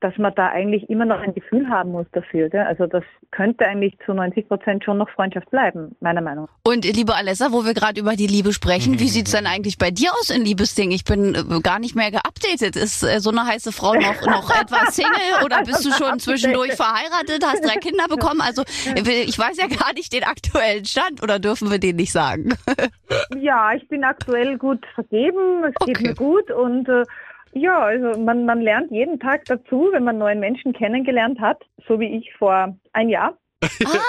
[0.00, 2.50] dass man da eigentlich immer noch ein Gefühl haben muss dafür.
[2.50, 2.60] Gell?
[2.62, 6.70] Also das könnte eigentlich zu 90 Prozent schon noch Freundschaft bleiben, meiner Meinung nach.
[6.70, 9.00] Und liebe Alessa, wo wir gerade über die Liebe sprechen, mhm.
[9.00, 10.90] wie sieht's denn eigentlich bei dir aus in Liebesding?
[10.90, 12.76] Ich bin äh, gar nicht mehr geupdatet.
[12.76, 16.72] Ist äh, so eine heiße Frau noch, noch etwas Single oder bist du schon zwischendurch
[16.76, 18.42] verheiratet, hast drei Kinder bekommen?
[18.42, 18.62] Also
[18.94, 22.50] äh, ich weiß ja gar nicht den aktuellen Stand oder dürfen wir den nicht sagen?
[23.40, 25.92] ja, ich bin aktuell gut vergeben, es okay.
[25.94, 27.04] geht mir gut und äh,
[27.56, 31.98] ja, also man, man lernt jeden Tag dazu, wenn man neuen Menschen kennengelernt hat, so
[31.98, 33.36] wie ich vor ein Jahr.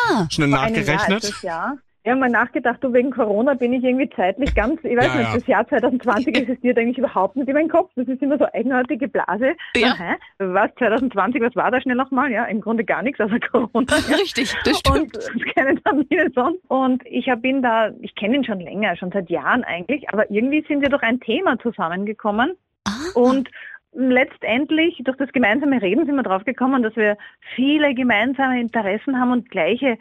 [0.09, 1.23] Ah, schnell nachgerechnet.
[1.41, 1.77] Jahr, Jahr.
[2.07, 5.29] Ja, mal nachgedacht, du, wegen Corona bin ich irgendwie zeitlich ganz, ich weiß ja, nicht,
[5.29, 5.35] ja.
[5.35, 7.91] das Jahr 2020 existiert eigentlich überhaupt nicht in meinem Kopf.
[7.97, 9.55] Das ist immer so eigenartige Blase.
[9.75, 9.89] Ja.
[9.89, 12.31] Aha, was, 2020, was war da schnell nochmal?
[12.31, 13.93] Ja, im Grunde gar nichts außer Corona.
[14.21, 15.17] Richtig, das stimmt.
[15.17, 16.63] Und dann viele sonst.
[16.69, 20.31] Und ich habe ihn da, ich kenne ihn schon länger, schon seit Jahren eigentlich, aber
[20.31, 22.53] irgendwie sind wir durch ein Thema zusammengekommen,
[23.15, 23.49] und
[23.93, 27.17] letztendlich durch das gemeinsame Reden sind wir drauf gekommen, dass wir
[27.55, 29.97] viele gemeinsame Interessen haben und gleiche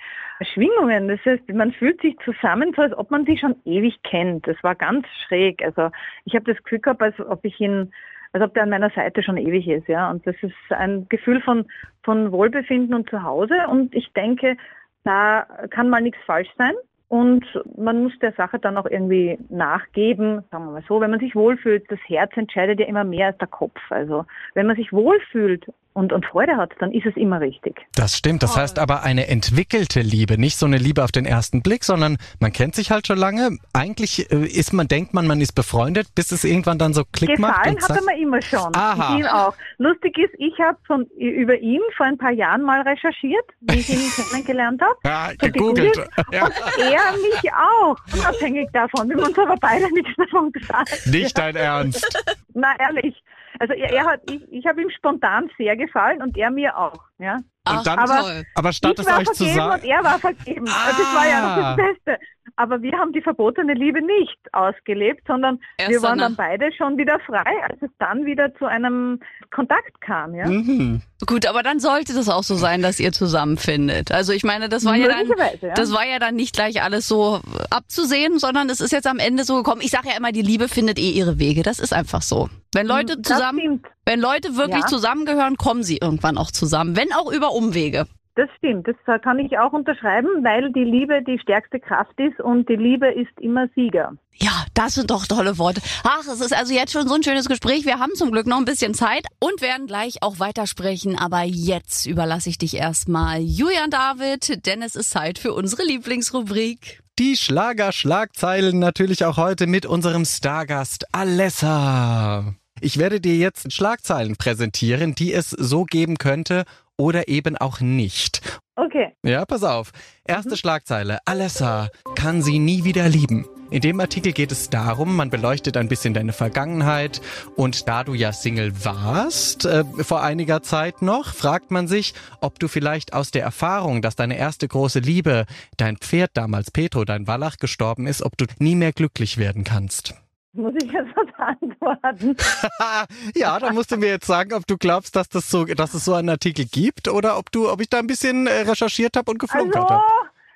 [0.53, 1.09] Schwingungen.
[1.09, 4.47] Das heißt, man fühlt sich zusammen, so als ob man sich schon ewig kennt.
[4.47, 5.65] Das war ganz schräg.
[5.65, 5.91] Also
[6.25, 7.93] ich habe das Gefühl gehabt, als ob ich ihn
[8.33, 10.11] als ob der an meiner Seite schon ewig ist, ja.
[10.11, 11.65] Und das ist ein Gefühl von,
[12.03, 13.67] von Wohlbefinden und Zuhause.
[13.69, 14.59] Und ich denke,
[15.05, 16.75] da kann mal nichts falsch sein.
[17.09, 17.45] Und
[17.77, 21.37] man muss der Sache dann auch irgendwie nachgeben, sagen wir mal so, wenn man sich
[21.37, 23.79] wohlfühlt, das Herz entscheidet ja immer mehr als der Kopf.
[23.91, 25.67] Also wenn man sich wohlfühlt
[25.97, 27.81] und, und Freude hat, dann ist es immer richtig.
[27.95, 28.43] Das stimmt.
[28.43, 32.19] Das heißt aber eine entwickelte Liebe, nicht so eine Liebe auf den ersten Blick, sondern
[32.39, 33.57] man kennt sich halt schon lange.
[33.73, 37.31] Eigentlich äh, ist man, denkt man, man ist befreundet, bis es irgendwann dann so Klick
[37.31, 37.65] Gefallen macht.
[37.65, 38.77] Gefallen hat er mir immer schon.
[38.77, 39.17] Aha.
[39.17, 39.55] Ihm auch.
[39.79, 43.89] Lustig ist, ich habe von über ihn vor ein paar Jahren mal recherchiert, wie ich
[43.89, 44.97] ihn kennengelernt habe.
[45.03, 45.97] Ja, gegoogelt.
[46.31, 46.45] Ja.
[46.45, 49.09] Und er mich auch, unabhängig davon.
[49.09, 51.07] Wir haben uns aber beide nichts davon gesagt.
[51.07, 52.07] Nicht dein Ernst.
[52.53, 53.23] Na ehrlich.
[53.59, 56.99] Also er, er hat, ich, ich habe ihm spontan sehr gefallen und er mir auch.
[57.19, 57.39] Ja.
[57.65, 59.83] Ach, dann, aber, aber statt es euch zu sagen.
[59.83, 60.67] Und er war vergeben.
[60.69, 60.91] Ah.
[60.91, 61.75] Das war ja noch das ah.
[61.77, 62.19] Beste.
[62.57, 66.97] Aber wir haben die verbotene Liebe nicht ausgelebt, sondern Erst wir waren dann beide schon
[66.97, 70.35] wieder frei, als es dann wieder zu einem Kontakt kam.
[70.35, 70.47] Ja?
[70.47, 71.03] Mhm.
[71.27, 74.11] Gut, aber dann sollte das auch so sein, dass ihr zusammenfindet.
[74.11, 75.29] Also ich meine, das war ja dann,
[75.61, 75.75] ja.
[75.75, 77.41] das war ja dann nicht gleich alles so
[77.71, 79.83] abzusehen, sondern es ist jetzt am Ende so gekommen.
[79.83, 81.63] Ich sage ja immer, die Liebe findet eh ihre Wege.
[81.63, 82.49] Das ist einfach so.
[82.75, 84.87] Wenn Leute zusammen, wenn Leute wirklich ja.
[84.87, 88.07] zusammengehören, kommen sie irgendwann auch zusammen, wenn auch über Umwege.
[88.37, 92.69] Das stimmt, das kann ich auch unterschreiben, weil die Liebe die stärkste Kraft ist und
[92.69, 94.13] die Liebe ist immer Sieger.
[94.35, 95.81] Ja, das sind doch tolle Worte.
[96.05, 97.87] Ach, es ist also jetzt schon so ein schönes Gespräch.
[97.87, 101.19] Wir haben zum Glück noch ein bisschen Zeit und werden gleich auch weitersprechen.
[101.19, 107.01] Aber jetzt überlasse ich dich erstmal Julian David, denn es ist Zeit für unsere Lieblingsrubrik.
[107.19, 112.55] Die Schlager-Schlagzeilen natürlich auch heute mit unserem Stargast Alessa.
[112.81, 116.65] Ich werde dir jetzt Schlagzeilen präsentieren, die es so geben könnte
[116.97, 118.61] oder eben auch nicht.
[118.77, 119.13] Okay.
[119.23, 119.93] Ja, pass auf.
[120.27, 120.57] Erste mhm.
[120.57, 121.19] Schlagzeile.
[121.25, 123.47] Alessa kann sie nie wieder lieben.
[123.71, 127.21] In dem Artikel geht es darum, man beleuchtet ein bisschen deine Vergangenheit
[127.57, 132.61] und da du ja Single warst, äh, vor einiger Zeit noch, fragt man sich, ob
[132.61, 135.47] du vielleicht aus der Erfahrung, dass deine erste große Liebe,
[135.79, 140.15] dein Pferd damals Petro, dein Wallach gestorben ist, ob du nie mehr glücklich werden kannst.
[140.57, 142.37] Muss ich jetzt was antworten?
[143.35, 146.05] ja, da musst du mir jetzt sagen, ob du glaubst, dass das so, dass es
[146.05, 149.31] so einen Artikel gibt oder ob du, ob ich da ein bisschen äh, recherchiert habe
[149.31, 150.03] und geflunkert also, habe.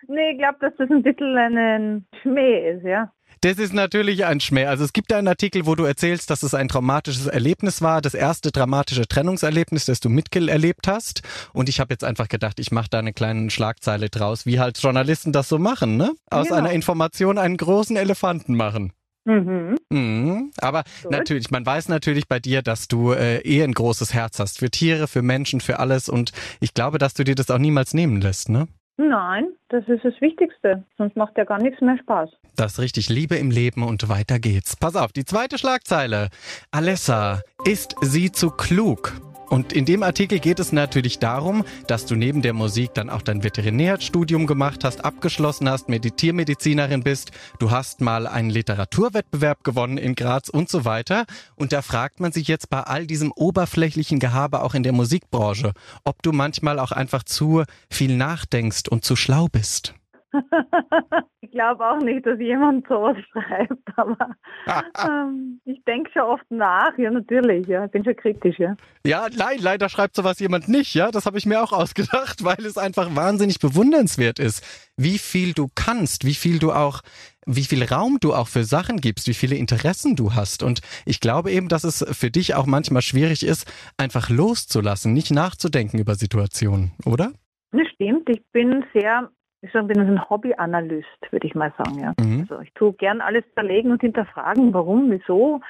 [0.09, 3.13] Nee, ich glaube, dass das ein bisschen ein Schmäh ist, ja.
[3.43, 4.67] Das ist natürlich ein Schmäh.
[4.67, 8.03] Also es gibt da einen Artikel, wo du erzählst, dass es ein traumatisches Erlebnis war,
[8.03, 11.23] das erste dramatische Trennungserlebnis, das du miterlebt hast.
[11.55, 14.77] Und ich habe jetzt einfach gedacht, ich mache da eine kleine Schlagzeile draus, wie halt
[14.79, 16.13] Journalisten das so machen, ne?
[16.31, 16.59] Aus Genau.
[16.59, 18.93] einer Information einen großen Elefanten machen.
[19.31, 19.79] Mhm.
[19.91, 20.51] Mhm.
[20.59, 21.13] Aber Gut.
[21.13, 24.71] natürlich, man weiß natürlich bei dir, dass du äh, eh ein großes Herz hast für
[24.71, 26.09] Tiere, für Menschen, für alles.
[26.09, 28.67] Und ich glaube, dass du dir das auch niemals nehmen lässt, ne?
[28.97, 30.85] Nein, das ist das Wichtigste.
[30.99, 32.31] Sonst macht ja gar nichts mehr Spaß.
[32.57, 33.09] Das ist richtig.
[33.09, 34.77] Liebe im Leben und weiter geht's.
[34.77, 36.29] Pass auf, die zweite Schlagzeile.
[36.71, 39.15] Alessa, ist sie zu klug?
[39.51, 43.21] Und in dem Artikel geht es natürlich darum, dass du neben der Musik dann auch
[43.21, 47.33] dein Veterinärstudium gemacht hast, abgeschlossen hast, Meditiermedizinerin bist.
[47.59, 51.27] Du hast mal einen Literaturwettbewerb gewonnen in Graz und so weiter.
[51.57, 55.73] Und da fragt man sich jetzt bei all diesem oberflächlichen Gehabe auch in der Musikbranche,
[56.05, 59.95] ob du manchmal auch einfach zu viel nachdenkst und zu schlau bist.
[61.41, 64.31] ich glaube auch nicht, dass jemand sowas schreibt, aber
[65.09, 66.97] ähm, ich denke schon oft nach.
[66.99, 67.85] Ja, natürlich, ja.
[67.85, 68.77] Ich bin schon kritisch, ja.
[69.05, 71.11] Ja, nein, leider schreibt sowas jemand nicht, ja.
[71.11, 75.69] Das habe ich mir auch ausgedacht, weil es einfach wahnsinnig bewundernswert ist, wie viel du
[75.75, 77.01] kannst, wie viel du auch,
[77.47, 80.63] wie viel Raum du auch für Sachen gibst, wie viele Interessen du hast.
[80.63, 85.31] Und ich glaube eben, dass es für dich auch manchmal schwierig ist, einfach loszulassen, nicht
[85.31, 87.33] nachzudenken über Situationen, oder?
[87.73, 88.29] Das stimmt.
[88.29, 89.31] Ich bin sehr,
[89.63, 92.15] ich bin ein Hobbyanalyst, würde ich mal sagen, ja.
[92.19, 92.47] Mhm.
[92.49, 95.61] Also ich tue gern alles zerlegen und hinterfragen, warum, wieso,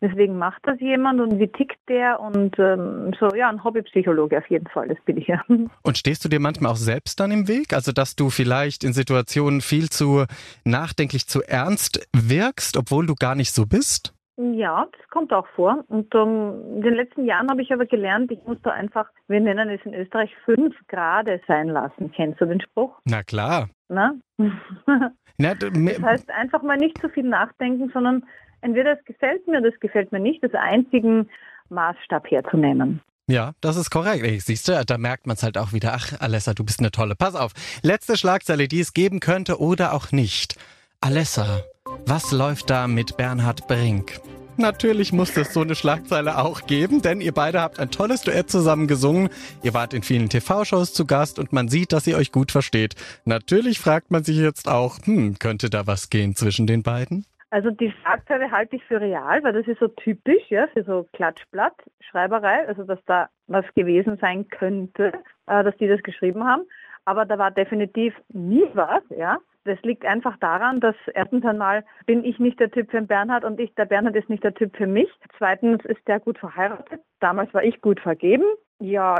[0.00, 4.48] weswegen macht das jemand und wie tickt der und ähm, so, ja, ein Hobbypsychologe auf
[4.48, 5.42] jeden Fall, das bin ich ja.
[5.82, 7.72] Und stehst du dir manchmal auch selbst dann im Weg?
[7.72, 10.24] Also, dass du vielleicht in Situationen viel zu
[10.64, 14.14] nachdenklich, zu ernst wirkst, obwohl du gar nicht so bist?
[14.54, 15.84] Ja, das kommt auch vor.
[15.88, 19.40] Und ähm, in den letzten Jahren habe ich aber gelernt, ich muss da einfach, wir
[19.40, 22.10] nennen es in Österreich, fünf Grade sein lassen.
[22.12, 22.98] Kennst du den Spruch?
[23.04, 23.68] Na klar.
[23.88, 24.14] Na?
[25.38, 28.24] Na, Das heißt, einfach mal nicht zu viel nachdenken, sondern
[28.62, 31.28] entweder es gefällt mir oder es gefällt mir nicht, als einzigen
[31.68, 33.00] Maßstab herzunehmen.
[33.26, 34.24] Ja, das ist korrekt.
[34.42, 35.92] Siehst du, da merkt man es halt auch wieder.
[35.94, 37.14] Ach, Alessa, du bist eine tolle.
[37.14, 37.52] Pass auf.
[37.82, 40.56] Letzte Schlagzeile, die es geben könnte oder auch nicht.
[41.00, 41.62] Alessa,
[42.06, 44.20] was läuft da mit Bernhard Brink?
[44.60, 48.50] Natürlich muss es so eine Schlagzeile auch geben, denn ihr beide habt ein tolles Duett
[48.50, 49.30] zusammen gesungen.
[49.62, 52.94] Ihr wart in vielen TV-Shows zu Gast und man sieht, dass ihr euch gut versteht.
[53.24, 57.24] Natürlich fragt man sich jetzt auch, hm, könnte da was gehen zwischen den beiden?
[57.48, 61.08] Also die Schlagzeile halte ich für real, weil das ist so typisch, ja, für so
[61.14, 65.12] Klatschblatt-Schreiberei, also dass da was gewesen sein könnte,
[65.46, 66.64] äh, dass die das geschrieben haben.
[67.06, 69.38] Aber da war definitiv nie was, ja.
[69.64, 73.44] Das liegt einfach daran, dass erstens einmal bin ich nicht der Typ für den Bernhard
[73.44, 75.08] und ich, der Bernhard ist nicht der Typ für mich.
[75.36, 77.00] Zweitens ist der gut verheiratet.
[77.20, 78.44] Damals war ich gut vergeben.
[78.78, 79.16] Ja,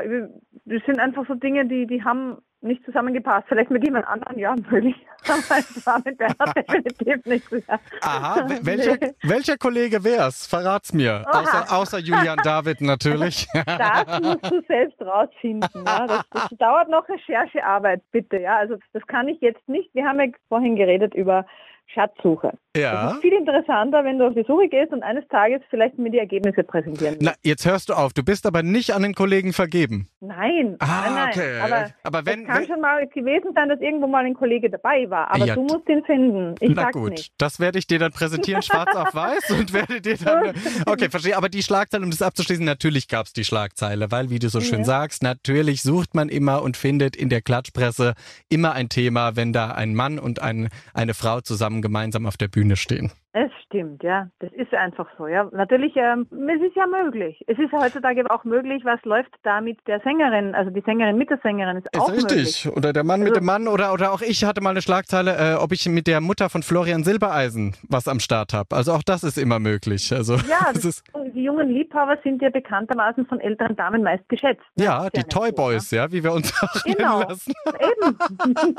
[0.65, 3.47] das sind einfach so Dinge, die, die haben nicht zusammengepasst.
[3.49, 4.95] Vielleicht mit jemand anderem, ja, möglich.
[5.29, 7.51] Aber es war mit Bernhard definitiv nicht.
[7.69, 7.79] Ja.
[8.03, 10.47] Aha, wel- welcher, welcher Kollege wär's?
[10.47, 11.25] Verrat's mir.
[11.31, 13.47] Außer, außer Julian David natürlich.
[13.67, 15.69] Das musst du selbst rausfinden.
[15.87, 16.07] Ja.
[16.07, 18.39] Das, das dauert noch Recherchearbeit, bitte.
[18.39, 19.95] Ja, also das kann ich jetzt nicht.
[19.95, 21.47] Wir haben ja vorhin geredet über
[21.95, 22.53] Schatzsuche.
[22.77, 23.11] Ja.
[23.11, 26.19] ist viel interessanter, wenn du auf die Suche gehst und eines Tages vielleicht mir die
[26.19, 27.41] Ergebnisse präsentieren Na, willst.
[27.45, 28.13] jetzt hörst du auf.
[28.13, 30.07] Du bist aber nicht an den Kollegen vergeben.
[30.21, 31.29] Nein, Ah, nein, nein.
[31.33, 31.59] okay.
[31.61, 34.71] Aber, Aber wenn- es kann wenn- schon mal gewesen sein, dass irgendwo mal ein Kollege
[34.71, 35.33] dabei war.
[35.35, 36.55] Aber Ja, du musst ihn finden.
[36.61, 37.33] Ich Na sag's gut, nicht.
[37.39, 40.55] das werde ich dir dann präsentieren, schwarz auf weiß und werde dir dann.
[40.87, 41.37] Okay, verstehe.
[41.37, 44.81] Aber die Schlagzeile, um das abzuschließen, natürlich gab's die Schlagzeile, weil, wie du so schön
[44.81, 44.85] Ja.
[44.85, 48.15] sagst, natürlich sucht man immer und findet in der Klatschpresse
[48.49, 52.49] immer ein Thema, wenn da ein Mann und ein, eine Frau zusammen gemeinsam auf der
[52.49, 53.13] Bühne stehen.
[53.33, 54.29] Es stimmt, ja.
[54.41, 55.49] Das ist einfach so, ja.
[55.53, 57.41] Natürlich, ähm, es ist ja möglich.
[57.47, 61.17] Es ist ja heutzutage auch möglich, was läuft da mit der Sängerin, also die Sängerin
[61.17, 62.65] mit der Sängerin ist, Ist auch richtig.
[62.65, 62.69] möglich.
[62.77, 65.37] Oder der Mann mit Also- dem Mann oder, oder auch ich hatte mal eine Schlagzeile,
[65.37, 68.75] äh, ob ich mit der Mutter von Florian Silbereisen was am Start habe.
[68.75, 70.13] Also auch das ist immer möglich.
[70.13, 74.65] Also Ja, das die jungen Liebhaber sind ja bekanntermaßen von älteren Damen meist geschätzt.
[74.75, 74.87] ne?
[74.87, 77.19] ja, die nicht Toy so, Boys, ja, wie wir uns auch Genau.
[77.21, 77.53] nennen lassen.
[77.79, 78.77] Eben.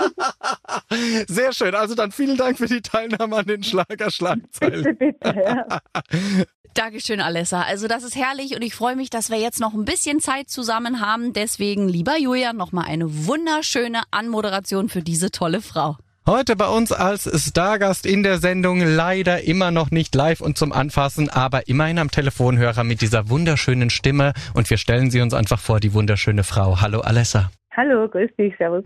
[1.28, 1.74] Sehr schön.
[1.74, 4.41] Also dann vielen Dank für die Teilnahme an den Schlagerschlagzeilen.
[4.60, 5.36] Bitte, bitte.
[5.46, 5.80] Ja.
[6.74, 7.64] Dankeschön, Alessa.
[7.64, 10.50] Also das ist herrlich und ich freue mich, dass wir jetzt noch ein bisschen Zeit
[10.50, 11.34] zusammen haben.
[11.34, 15.98] Deswegen, lieber Julian, nochmal eine wunderschöne Anmoderation für diese tolle Frau.
[16.28, 20.72] Heute bei uns als Stargast in der Sendung leider immer noch nicht live und zum
[20.72, 25.60] Anfassen, aber immerhin am Telefonhörer mit dieser wunderschönen Stimme und wir stellen sie uns einfach
[25.60, 26.80] vor, die wunderschöne Frau.
[26.80, 27.50] Hallo Alessa.
[27.76, 28.84] Hallo, grüß dich, servus.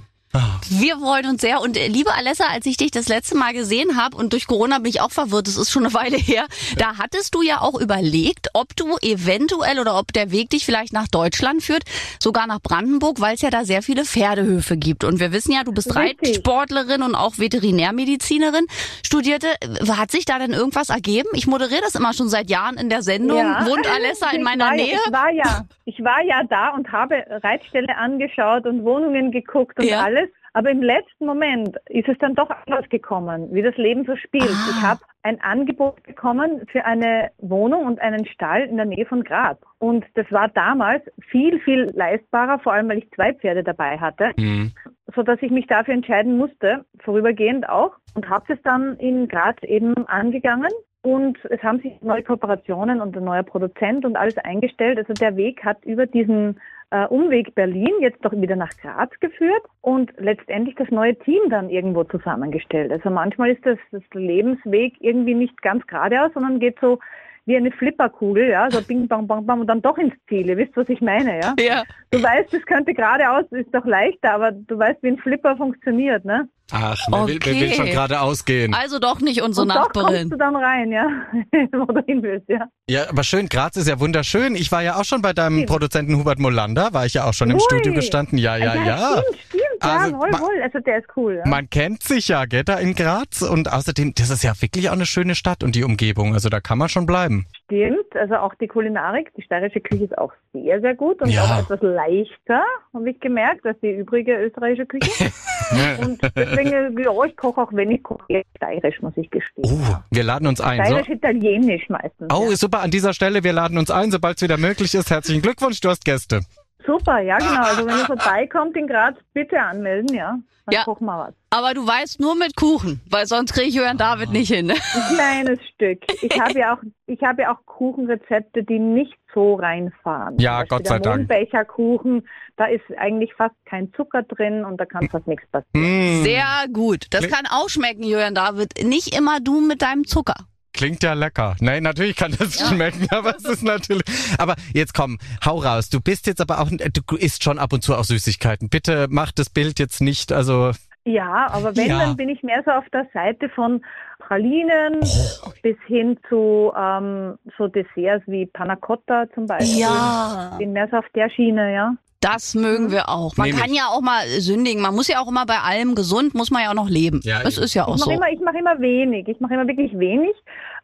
[0.69, 1.62] Wir freuen uns sehr.
[1.62, 4.80] Und äh, liebe Alessa, als ich dich das letzte Mal gesehen habe und durch Corona
[4.80, 6.45] bin ich auch verwirrt, das ist schon eine Weile her,
[6.78, 10.93] da hattest du ja auch überlegt, ob du eventuell oder ob der Weg dich vielleicht
[10.93, 11.84] nach Deutschland führt,
[12.19, 15.04] sogar nach Brandenburg, weil es ja da sehr viele Pferdehöfe gibt.
[15.04, 16.30] Und wir wissen ja, du bist Richtig.
[16.30, 18.65] Reitsportlerin und auch Veterinärmedizinerin,
[19.06, 19.48] studierte.
[19.89, 21.30] Hat sich da denn irgendwas ergeben?
[21.34, 23.38] Ich moderiere das immer schon seit Jahren in der Sendung.
[23.38, 23.65] Ja.
[23.65, 24.98] Wohnt Alessa in meiner war, Nähe?
[25.06, 29.86] Ich war ja, ich war ja da und habe Reitställe angeschaut und Wohnungen geguckt und
[29.86, 30.02] Ja.
[30.02, 30.24] alles.
[30.55, 34.49] Aber im letzten Moment ist es dann doch anders gekommen, wie das Leben so spielt.
[34.49, 34.69] Ah.
[34.71, 39.25] Ich habe ein Angebot bekommen für eine Wohnung und einen Stall in der Nähe von
[39.25, 39.57] Graz.
[39.79, 44.31] Und das war damals viel, viel leistbarer, vor allem weil ich zwei Pferde dabei hatte
[44.37, 44.71] Hm.
[45.13, 49.57] so dass ich mich dafür entscheiden musste, vorübergehend auch, und habe es dann in Graz
[49.63, 50.71] eben angegangen.
[51.01, 54.97] Und es haben sich neue Kooperationen und ein neuer Produzent und alles eingestellt.
[54.97, 56.59] Also der Weg hat über diesen
[56.95, 61.69] äh, Umweg Berlin jetzt doch wieder nach Graz geführt und letztendlich das neue Team dann
[61.69, 62.91] irgendwo zusammengestellt.
[62.91, 66.99] Also manchmal ist das, das Lebensweg irgendwie nicht ganz geradeaus, sondern geht so
[67.45, 70.47] wie eine Flipperkugel, ja, so bing, bang, bang, bang und dann doch ins Ziel.
[70.49, 71.53] Ihr wisst, was ich meine, ja?
[71.60, 71.84] Ja.
[72.12, 76.25] Du weißt, es könnte geradeaus, ist doch leichter, aber du weißt, wie ein Flipper funktioniert,
[76.25, 76.47] ne?
[76.71, 77.75] Ach, wer, will, wer will Okay.
[77.75, 78.73] schon gerade ausgehen?
[78.73, 80.29] Also doch nicht unsere Und doch kommst Nachbarin.
[80.31, 81.08] du dann rein, ja,
[81.73, 82.67] wo du hin willst, ja.
[82.89, 84.55] Ja, aber schön, Graz ist ja wunderschön.
[84.55, 87.51] Ich war ja auch schon bei deinem Produzenten Hubert Molander, war ich ja auch schon
[87.51, 87.62] im Ui.
[87.62, 88.39] Studio gestanden.
[88.39, 88.97] Ja, ja, ja.
[89.21, 90.62] Stimmt, stimmt, Also, ja, wohl, ma- wohl.
[90.63, 91.50] Also der ist cool, ja.
[91.50, 93.41] Man kennt sich ja, gell, da in Graz.
[93.41, 96.34] Und außerdem, das ist ja wirklich auch eine schöne Stadt und die Umgebung.
[96.34, 97.45] Also da kann man schon bleiben.
[97.65, 101.43] Stimmt, also auch die Kulinarik, die steirische Küche ist auch sehr, sehr gut und Ja.
[101.45, 105.32] auch etwas leichter, habe ich gemerkt, als die übrige österreichische Küche.
[106.02, 109.63] und deswegen, ja, ich koche auch, wenn ich koche, steirisch, muss ich gestehen.
[109.65, 110.78] Oh, wir laden uns ein.
[110.86, 110.91] So.
[110.91, 112.32] Steirisch-italienisch meistens.
[112.32, 112.56] Oh, ja.
[112.56, 112.82] super.
[112.82, 115.10] An dieser Stelle, wir laden uns ein, sobald es wieder möglich ist.
[115.10, 116.41] Herzlichen Glückwunsch, du hast Gäste.
[116.86, 117.62] Super, ja genau.
[117.63, 120.38] Also wenn ihr vorbeikommt in Graz, bitte anmelden, ja.
[120.67, 120.84] Dann Ja.
[120.84, 121.34] kochen wir was.
[121.52, 124.71] Aber du weißt nur mit Kuchen, weil sonst kriege ich Jörn David nicht hin.
[124.71, 126.00] Ein kleines Stück.
[126.24, 130.38] Ich habe ja auch, ich habe ja auch Kuchenrezepte, die nicht so reinfahren.
[130.39, 131.17] Ja, Gott sei der Dank.
[131.30, 135.86] Mondbecherkuchen, da ist eigentlich fast kein Zucker drin und da kann fast nichts passieren.
[135.86, 137.06] Hm, Sehr gut.
[137.12, 138.84] Das kann auch schmecken, Jörn David.
[138.84, 140.36] Nicht immer du mit deinem Zucker.
[140.75, 141.55] Klingt ja lecker.
[141.61, 144.03] Nein, natürlich kann das schmecken, aber es ist natürlich.
[144.38, 145.89] Aber jetzt komm, hau raus.
[145.89, 148.69] Du bist jetzt aber auch, du isst schon ab und zu auch Süßigkeiten.
[148.69, 150.71] Bitte mach das Bild jetzt nicht, also
[151.05, 151.99] Ja, aber wenn, Ja.
[151.99, 153.81] dann bin ich mehr so auf der Seite von
[154.19, 154.99] Pralinen
[155.45, 155.51] Oh.
[155.61, 159.79] bis hin zu ähm, so Desserts wie Panna Cotta zum Beispiel.
[159.81, 160.55] Ja.
[160.57, 161.93] Bin mehr so auf der Schiene, ja.
[162.25, 163.38] Das mögen wir auch.
[163.38, 163.77] Man Nehm kann ich.
[163.77, 164.81] ja auch mal sündigen.
[164.81, 167.19] Man muss ja auch immer bei allem gesund, muss man ja auch noch leben.
[167.23, 167.65] Ja, das eben.
[167.65, 168.11] ist ja auch Ich so.
[168.11, 169.27] immer, ich mache immer wenig.
[169.27, 170.35] Ich mache immer wirklich wenig,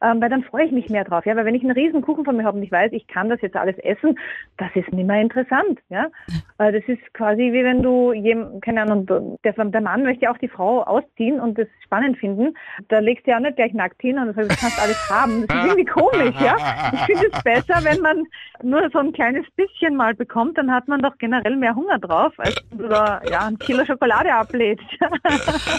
[0.01, 1.25] ähm, weil dann freue ich mich mehr drauf.
[1.25, 3.29] Ja, weil wenn ich einen riesen Kuchen von mir habe und ich weiß, ich kann
[3.29, 4.17] das jetzt alles essen,
[4.57, 5.79] das ist nicht mehr interessant.
[5.89, 6.07] Ja,
[6.57, 10.37] weil das ist quasi wie wenn du jem, keine Ahnung, der, der Mann möchte auch
[10.37, 12.55] die Frau ausziehen und das spannend finden.
[12.87, 15.09] Da legst du ja auch nicht gleich nackt hin und das heißt, du kannst alles
[15.09, 15.45] haben.
[15.47, 16.35] Das ist irgendwie komisch.
[16.41, 16.55] Ja,
[16.93, 18.23] ich finde es besser, wenn man
[18.63, 22.33] nur so ein kleines bisschen mal bekommt, dann hat man doch generell mehr Hunger drauf,
[22.37, 24.85] als wenn du da ja ein Kilo Schokolade ablädst.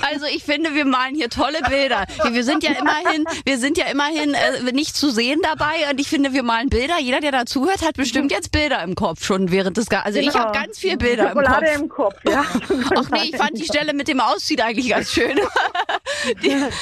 [0.03, 2.05] Also ich finde, wir malen hier tolle Bilder.
[2.31, 6.09] Wir sind ja immerhin, wir sind ja immerhin äh, nicht zu sehen dabei und ich
[6.09, 6.95] finde, wir malen Bilder.
[7.01, 9.87] Jeder, der dazuhört, hat bestimmt jetzt Bilder im Kopf schon während des.
[9.89, 10.39] Ga also ich Genau.
[10.47, 11.81] habe ganz viel Bilder im Schokolade Kopf.
[11.81, 12.45] im Kopf, ja.
[12.97, 15.39] Ach nee, ich fand die Stelle mit dem Ausziehen eigentlich ganz schön.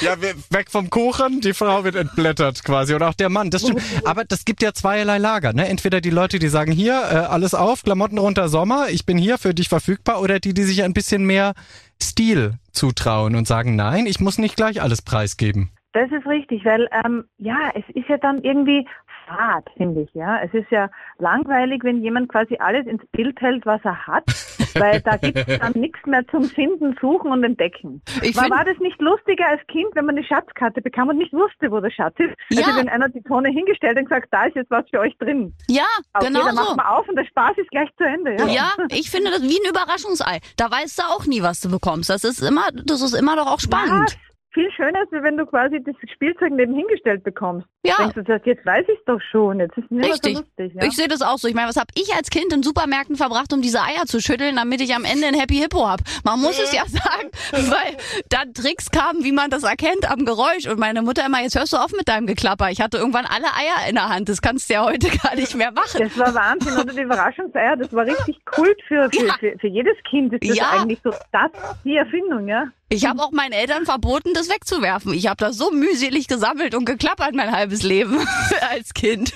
[0.01, 3.49] Ja, weg vom Kuchen, die Frau wird entblättert quasi und auch der Mann.
[3.49, 3.81] Das stimmt.
[4.05, 5.53] Aber das gibt ja zweierlei Lager.
[5.53, 5.67] Ne?
[5.67, 9.37] Entweder die Leute, die sagen, hier, äh, alles auf, Klamotten runter, Sommer, ich bin hier
[9.37, 10.21] für dich verfügbar.
[10.21, 11.53] Oder die, die sich ein bisschen mehr
[12.01, 15.71] Stil zutrauen und sagen, nein, ich muss nicht gleich alles preisgeben.
[15.93, 18.87] Das ist richtig, weil ähm, ja, es ist ja dann irgendwie
[19.27, 20.13] fad, finde ich.
[20.13, 24.23] Ja, es ist ja langweilig, wenn jemand quasi alles ins Bild hält, was er hat,
[24.75, 28.01] weil da gibt es dann nichts mehr zum Finden, Suchen und Entdecken.
[28.21, 31.33] Ich war, war das nicht lustiger als Kind, wenn man eine Schatzkarte bekam und nicht
[31.33, 32.35] wusste, wo der Schatz ist?
[32.49, 32.65] Ja.
[32.67, 35.53] Also wenn einer die Tonne hingestellt und gesagt, da ist jetzt was für euch drin.
[35.69, 36.75] Ja, Okay, genau dann macht so.
[36.75, 38.35] man auf und der Spaß ist gleich zu Ende.
[38.39, 40.39] Ja, Ja, ich finde das wie ein Überraschungsei.
[40.57, 42.09] Da weißt du auch nie, was du bekommst.
[42.09, 44.11] Das ist immer, das ist immer doch auch spannend.
[44.11, 44.17] Was?
[44.53, 47.65] Viel schöner ist, wie wenn du quasi das Spielzeug neben hingestellt bekommst.
[47.83, 47.95] Ja.
[47.97, 50.35] Denkst du, jetzt weiß ich doch schon, jetzt ist es nicht Richtig.
[50.37, 50.73] so lustig.
[50.75, 50.83] Ja?
[50.87, 51.47] Ich sehe das auch so.
[51.47, 54.57] Ich meine, was habe ich als Kind in Supermärkten verbracht, um diese Eier zu schütteln,
[54.57, 56.01] damit ich am Ende ein Happy Hippo hab?
[56.25, 57.95] Man muss es ja sagen, weil
[58.29, 60.67] dann Tricks kamen, wie man das erkennt am Geräusch.
[60.67, 62.69] Und meine Mutter immer, jetzt hörst du auf mit deinem Geklapper.
[62.71, 64.27] Ich hatte irgendwann alle Eier in der Hand.
[64.27, 65.99] Das kannst du ja heute gar nicht mehr machen.
[65.99, 69.33] Das war Wahnsinn, oder die Überraschungseier, das war richtig Kult für, für, Ja.
[69.39, 70.33] für, für jedes Kind.
[70.33, 70.71] Das ist Ja.
[70.81, 71.51] eigentlich so das,
[71.85, 72.65] die Erfindung, ja.
[72.93, 75.13] Ich habe auch meinen Eltern verboten, das wegzuwerfen.
[75.13, 78.19] Ich habe das so mühselig gesammelt und geklappert mein halbes Leben
[78.69, 79.33] als Kind.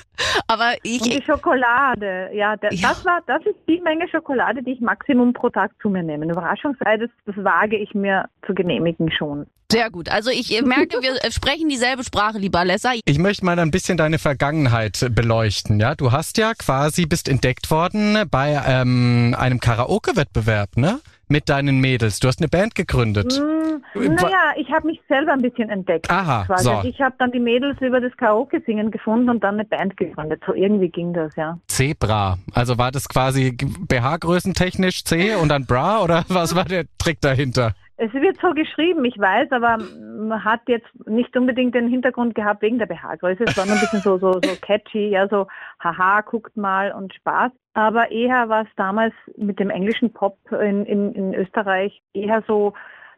[0.48, 1.02] Aber ich.
[1.02, 2.90] Und die Schokolade, ja, der, Ja.
[2.90, 6.26] das war, das ist die Menge Schokolade, die ich Maximum pro Tag zu mir nehme.
[6.26, 9.46] Überraschungsei, das, das wage ich mir zu genehmigen schon.
[9.72, 10.10] Sehr gut.
[10.10, 12.92] Also ich merke, wir sprechen dieselbe Sprache, lieber Alessa.
[13.06, 15.80] Ich möchte mal ein bisschen deine Vergangenheit beleuchten.
[15.80, 21.00] Ja, du hast ja quasi bist entdeckt worden bei ähm, einem Karaoke-Wettbewerb, ne?
[21.28, 22.20] Mit deinen Mädels.
[22.20, 23.34] Du hast eine Band gegründet.
[23.34, 26.10] Hm, Wa- naja, ich habe mich selber ein bisschen entdeckt.
[26.10, 26.64] Aha, quasi.
[26.64, 26.72] so.
[26.72, 30.44] Also Ich habe dann die Mädels über das Karaoke-Singen gefunden und dann eine Band gegründet.
[30.46, 31.58] So irgendwie ging das, ja.
[31.68, 32.38] Zebra.
[32.54, 37.74] Also war das quasi BH-größentechnisch C und dann Bra oder was war der Trick dahinter?
[37.98, 42.62] Es wird so geschrieben, ich weiß, aber man hat jetzt nicht unbedingt den Hintergrund gehabt
[42.62, 43.46] wegen der BH-Größe.
[43.56, 45.48] Nur ein bisschen so, so, so catchy, ja, so,
[45.80, 47.52] haha, guckt mal und Spaß.
[47.74, 52.74] Aber eher war es damals mit dem englischen Pop in, in, in Österreich eher so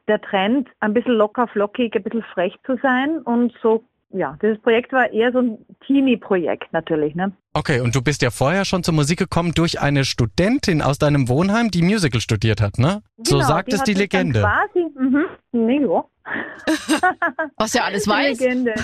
[0.08, 4.60] der Trend, ein bisschen locker flockig, ein bisschen frech zu sein und so, ja, dieses
[4.62, 7.34] Projekt war eher so ein Teenie-Projekt natürlich, ne?
[7.54, 11.28] Okay, und du bist ja vorher schon zur Musik gekommen durch eine Studentin aus deinem
[11.28, 13.02] Wohnheim, die Musical studiert hat, ne?
[13.18, 14.42] so Genau, sagt es hat die mich dann Legende.
[14.42, 16.06] Quasi, mhm, nee, ja.
[17.58, 18.40] Was ja alles Die weiß.
[18.40, 18.76] Legende.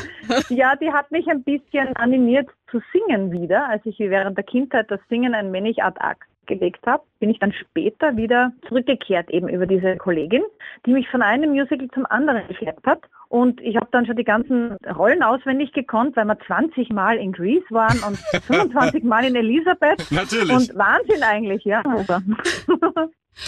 [0.49, 3.67] Ja, die hat mich ein bisschen animiert zu singen wieder.
[3.67, 7.39] Als ich während der Kindheit das Singen ein wenig ad acta gelegt habe, bin ich
[7.39, 10.43] dann später wieder zurückgekehrt eben über diese Kollegin,
[10.85, 13.01] die mich von einem Musical zum anderen geschleppt hat.
[13.29, 17.31] Und ich habe dann schon die ganzen Rollen auswendig gekonnt, weil wir 20 Mal in
[17.31, 20.11] Grease waren und 25 Mal in Elisabeth.
[20.11, 20.51] Natürlich.
[20.51, 21.81] Und Wahnsinn eigentlich, ja.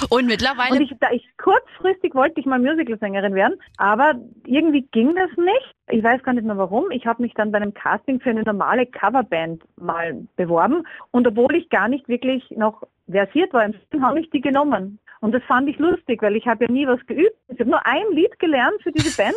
[0.10, 5.16] Und mittlerweile Und ich, da ich kurzfristig wollte ich mal Musicalsängerin werden, aber irgendwie ging
[5.16, 5.76] das nicht.
[5.90, 6.92] Ich weiß gar nicht mehr warum.
[6.92, 11.56] Ich habe mich dann bei einem Casting für eine normale Coverband mal beworben und obwohl
[11.56, 13.70] ich gar nicht wirklich noch versiert war,
[14.02, 15.00] habe ich die genommen.
[15.22, 17.36] Und das fand ich lustig, weil ich habe ja nie was geübt.
[17.48, 19.36] Ich habe nur ein Lied gelernt für diese Band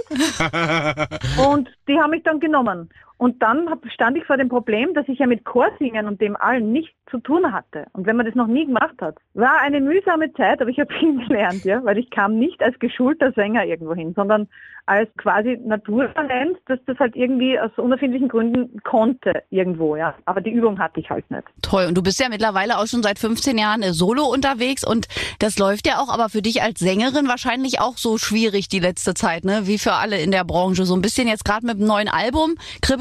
[1.48, 2.90] und die haben mich dann genommen.
[3.18, 6.72] Und dann stand ich vor dem Problem, dass ich ja mit Chorsingen und dem allen
[6.72, 7.86] nichts zu tun hatte.
[7.92, 10.92] Und wenn man das noch nie gemacht hat, war eine mühsame Zeit, aber ich habe
[10.98, 14.48] viel gelernt, ja, weil ich kam nicht als geschulter Sänger irgendwo hin, sondern
[14.86, 20.14] als quasi Naturtalent, dass das halt irgendwie aus unerfindlichen Gründen konnte irgendwo, ja.
[20.24, 21.44] Aber die Übung hatte ich halt nicht.
[21.60, 21.84] toll.
[21.86, 25.06] Und du bist ja mittlerweile auch schon seit 15 Jahren äh, solo unterwegs und
[25.40, 29.12] das läuft ja auch, aber für dich als Sängerin wahrscheinlich auch so schwierig die letzte
[29.12, 29.66] Zeit, ne?
[29.66, 30.86] Wie für alle in der Branche.
[30.86, 32.54] So ein bisschen jetzt gerade mit dem neuen Album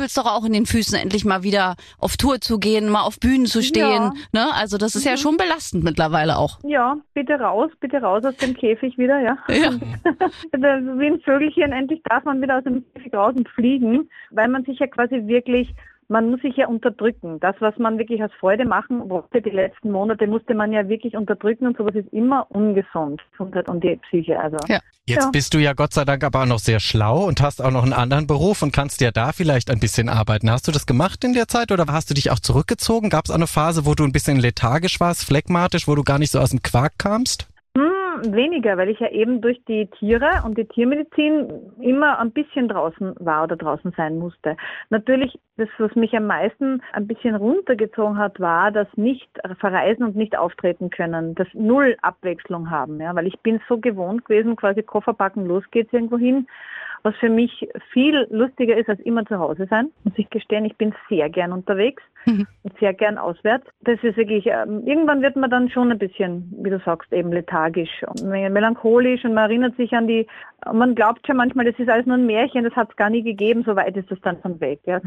[0.08, 3.20] kribbelt's doch auch in den Füßen, endlich mal wieder auf Tour zu gehen, mal auf
[3.20, 3.84] Bühnen zu stehen.
[3.84, 4.14] Ja.
[4.32, 4.48] Ne?
[4.54, 6.60] Also das ist ja schon belastend mittlerweile auch.
[6.64, 9.38] Ja, bitte raus, bitte raus aus dem Käfig wieder, ja.
[9.50, 9.72] Ja.
[11.00, 14.64] Wie ein Vögelchen, endlich darf man wieder aus dem Käfig raus und fliegen, weil man
[14.64, 15.74] sich ja quasi wirklich,
[16.10, 17.40] man muss sich ja unterdrücken.
[17.40, 21.16] Das, was man wirklich aus Freude machen wollte, die letzten Monate, musste man ja wirklich
[21.16, 23.22] unterdrücken und sowas ist immer ungesund.
[23.32, 24.58] Gesundheit und die Psyche, also.
[24.68, 24.80] Ja.
[25.06, 25.30] Jetzt Ja.
[25.32, 27.84] bist du ja Gott sei Dank aber auch noch sehr schlau und hast auch noch
[27.84, 30.52] einen anderen Beruf und kannst ja da vielleicht ein bisschen arbeiten.
[30.52, 33.10] Hast du das gemacht in der Zeit oder hast du dich auch zurückgezogen?
[33.10, 36.20] Gab es auch eine Phase, wo du ein bisschen lethargisch warst, phlegmatisch, wo du gar
[36.20, 37.48] nicht so aus dem Quark kamst?
[37.78, 41.48] Hm, weniger, weil ich ja eben durch die Tiere und die Tiermedizin
[41.80, 44.58] immer ein bisschen draußen war oder draußen sein musste.
[44.90, 50.16] Natürlich, das, was mich am meisten ein bisschen runtergezogen hat, war das nicht verreisen und
[50.16, 54.82] nicht auftreten können, das Null Abwechslung haben, ja, weil ich bin so gewohnt gewesen, quasi
[54.82, 56.48] Koffer packen, los geht's irgendwo hin.
[57.04, 60.66] Was für mich viel lustiger ist, als immer zu Hause sein, muss ich gestehen.
[60.66, 62.48] Ich bin sehr gern unterwegs Mhm.
[62.64, 63.68] und sehr gern auswärts.
[63.82, 67.32] Das ist wirklich, ähm, irgendwann wird man dann schon ein bisschen, wie du sagst, eben
[67.32, 70.28] lethargisch und melancholisch und man erinnert sich an die,
[70.74, 73.22] man glaubt schon manchmal, das ist alles nur ein Märchen, das hat es gar nie
[73.22, 74.80] gegeben, so weit ist das dann schon weg.
[74.86, 75.00] Ja.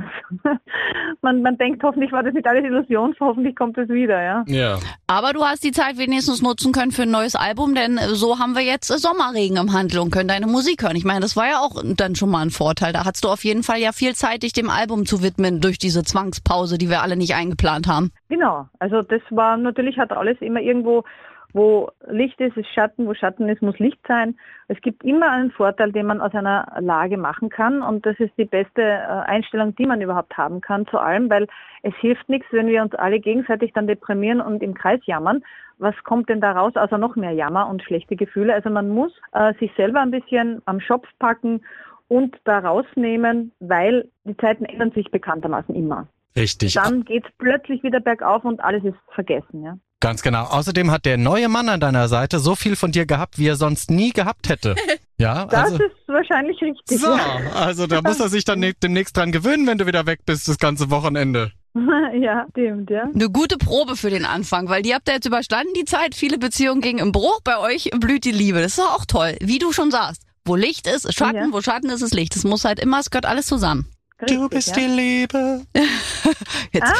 [1.23, 4.23] man, man denkt, hoffentlich war das nicht alles Illusion, hoffentlich kommt es wieder.
[4.23, 4.45] Ja.
[4.47, 4.79] Ja.
[5.07, 8.55] Aber du hast die Zeit wenigstens nutzen können für ein neues Album, denn so haben
[8.55, 10.97] wir jetzt Sommerregen im Handel und können deine Musik hören.
[10.97, 12.93] Ich meine, das war ja auch dann schon mal ein Vorteil.
[12.93, 15.79] Da hattest du auf jeden Fall ja viel Zeit, dich dem Album zu widmen durch
[15.79, 18.11] diese Zwangspause, die wir alle nicht eingeplant haben.
[18.29, 21.05] Genau, also das war natürlich hat alles immer irgendwo,
[21.53, 24.37] wo Licht ist, ist Schatten, wo Schatten ist, muss Licht sein.
[24.69, 28.33] Es gibt immer einen Vorteil, den man aus einer Lage machen kann und das ist
[28.39, 31.47] die beste äh, Einstellung, die man überhaupt haben kann zu allem, weil
[31.83, 35.43] es hilft nichts, wenn wir uns alle gegenseitig dann deprimieren und im Kreis jammern.
[35.79, 38.53] Was kommt denn da raus, außer noch mehr Jammer und schlechte Gefühle?
[38.53, 41.63] Also man muss äh, sich selber ein bisschen am Schopf packen
[42.09, 46.07] und da rausnehmen, weil die Zeiten ändern sich bekanntermaßen immer.
[46.37, 46.75] Richtig.
[46.75, 49.77] Dann geht's plötzlich wieder bergauf und alles ist vergessen, ja.
[50.03, 50.45] Ganz genau.
[50.45, 53.57] Außerdem hat der neue Mann an deiner Seite so viel von dir gehabt, wie er
[53.57, 54.75] sonst nie gehabt hätte.
[55.19, 55.77] Ja, Das also.
[55.85, 56.99] ist wahrscheinlich richtig.
[56.99, 57.13] So,
[57.55, 60.49] also da muss er sich dann ne- demnächst dran gewöhnen, wenn du wieder weg bist,
[60.49, 61.53] das ganze Wochenende.
[62.19, 63.03] ja, stimmt, ja.
[63.03, 66.15] Eine gute Probe für den Anfang, weil die habt ihr jetzt überstanden, die Zeit.
[66.15, 67.43] Viele Beziehungen gingen im Bruch.
[67.45, 68.63] Bei euch blüht die Liebe.
[68.63, 69.37] Das ist auch toll.
[69.43, 70.23] Wie du schon sagst.
[70.47, 71.47] Wo Licht ist, ist Schatten, Ja.
[71.53, 72.35] wo Schatten ist, ist Licht.
[72.35, 73.93] Es muss halt immer, es gehört alles zusammen.
[74.27, 74.75] Du Richtig, bist ja.
[74.75, 75.63] die Liebe.
[76.73, 76.95] Jetzt, Ah,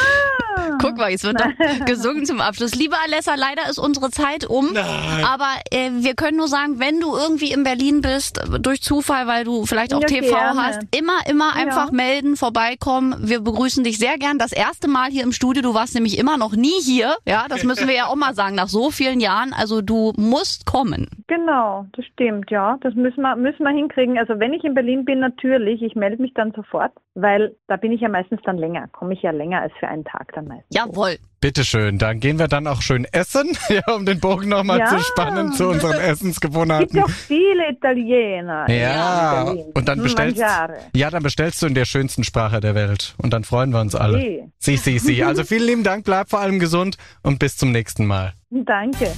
[0.81, 1.51] guck mal, jetzt wird doch
[1.85, 2.75] gesungen zum Abschluss.
[2.75, 4.71] Liebe Alessa, leider ist unsere Zeit um.
[4.73, 5.25] Nein.
[5.25, 9.43] Aber äh, wir können nur sagen, wenn du irgendwie in Berlin bist, durch Zufall, weil
[9.43, 10.61] du vielleicht auch Ja, TV gerne.
[10.65, 11.93] hast, immer, immer einfach Ja.
[11.93, 13.15] melden, vorbeikommen.
[13.19, 14.37] Wir begrüßen dich sehr gern.
[14.37, 17.15] Das erste Mal hier im Studio, du warst nämlich immer noch nie hier.
[17.25, 19.53] Ja, das müssen wir ja auch mal sagen, nach so vielen Jahren.
[19.53, 21.07] Also du musst kommen.
[21.27, 22.77] Genau, das stimmt, ja.
[22.81, 24.17] Das müssen wir, müssen wir hinkriegen.
[24.17, 27.91] Also wenn ich in Berlin bin, natürlich, ich melde mich dann sofort, weil da bin
[27.91, 30.65] ich ja meistens dann länger, komme ich ja länger als für einen Tag dann meistens.
[30.75, 31.17] Jawohl.
[31.39, 34.85] Bitteschön, dann gehen wir dann auch schön essen, ja, um den Bogen nochmal Ja.
[34.85, 36.97] zu spannen zu unseren Es gibt Essensgewohnheiten.
[36.97, 38.69] ja auch viele Italiener.
[38.69, 39.71] Ja, in Berlin.
[39.73, 40.77] und dann Hm, bestellst Mangiare.
[40.95, 43.95] ja, dann bestellst du in der schönsten Sprache der Welt und dann freuen wir uns
[43.95, 44.49] alle.
[44.59, 45.23] Sie, sie, sie.
[45.23, 48.33] Also vielen lieben Dank, bleib vor allem gesund und bis zum nächsten Mal.
[48.51, 49.11] Danke.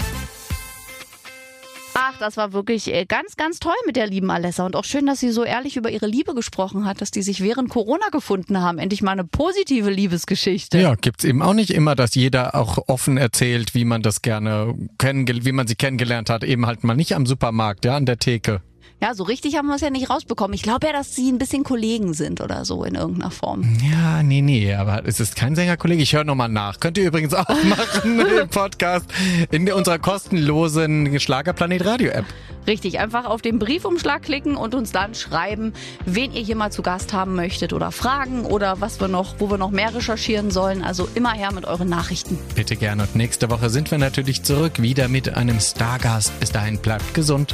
[1.96, 4.66] Ach, das war wirklich äh, ganz, ganz toll mit der lieben Alessa.
[4.66, 7.42] Und auch schön, dass sie so ehrlich über ihre Liebe gesprochen hat, dass die sich
[7.42, 8.80] während Corona gefunden haben.
[8.80, 10.80] Endlich mal eine positive Liebesgeschichte.
[10.80, 14.74] Ja, gibt's eben auch nicht immer, dass jeder auch offen erzählt, wie man das gerne
[15.00, 18.62] wie man sie kennengelernt hat, eben halt mal nicht am Supermarkt, ja, an der Theke.
[19.04, 20.54] Ja, so richtig haben wir es ja nicht rausbekommen.
[20.54, 23.78] Ich glaube ja, dass sie ein bisschen Kollegen sind oder so in irgendeiner Form.
[23.92, 26.02] Ja, nee, nee, aber es ist kein Sängerkollege.
[26.02, 26.80] Ich höre nochmal nach.
[26.80, 29.06] Könnt ihr übrigens auch machen im Podcast
[29.52, 32.24] in unserer kostenlosen Schlagerplanet Radio App.
[32.66, 35.74] Richtig, einfach auf den Briefumschlag klicken und uns dann schreiben,
[36.06, 39.52] wen ihr hier mal zu Gast haben möchtet oder Fragen oder was wir noch, wo
[39.52, 40.82] wir noch mehr recherchieren sollen.
[40.82, 42.40] Also immer her mit euren Nachrichten.
[42.56, 43.04] Bitte gerne.
[43.04, 46.40] Und nächste Woche sind wir natürlich zurück, wieder mit einem Stargast.
[46.40, 47.54] Bis dahin bleibt gesund.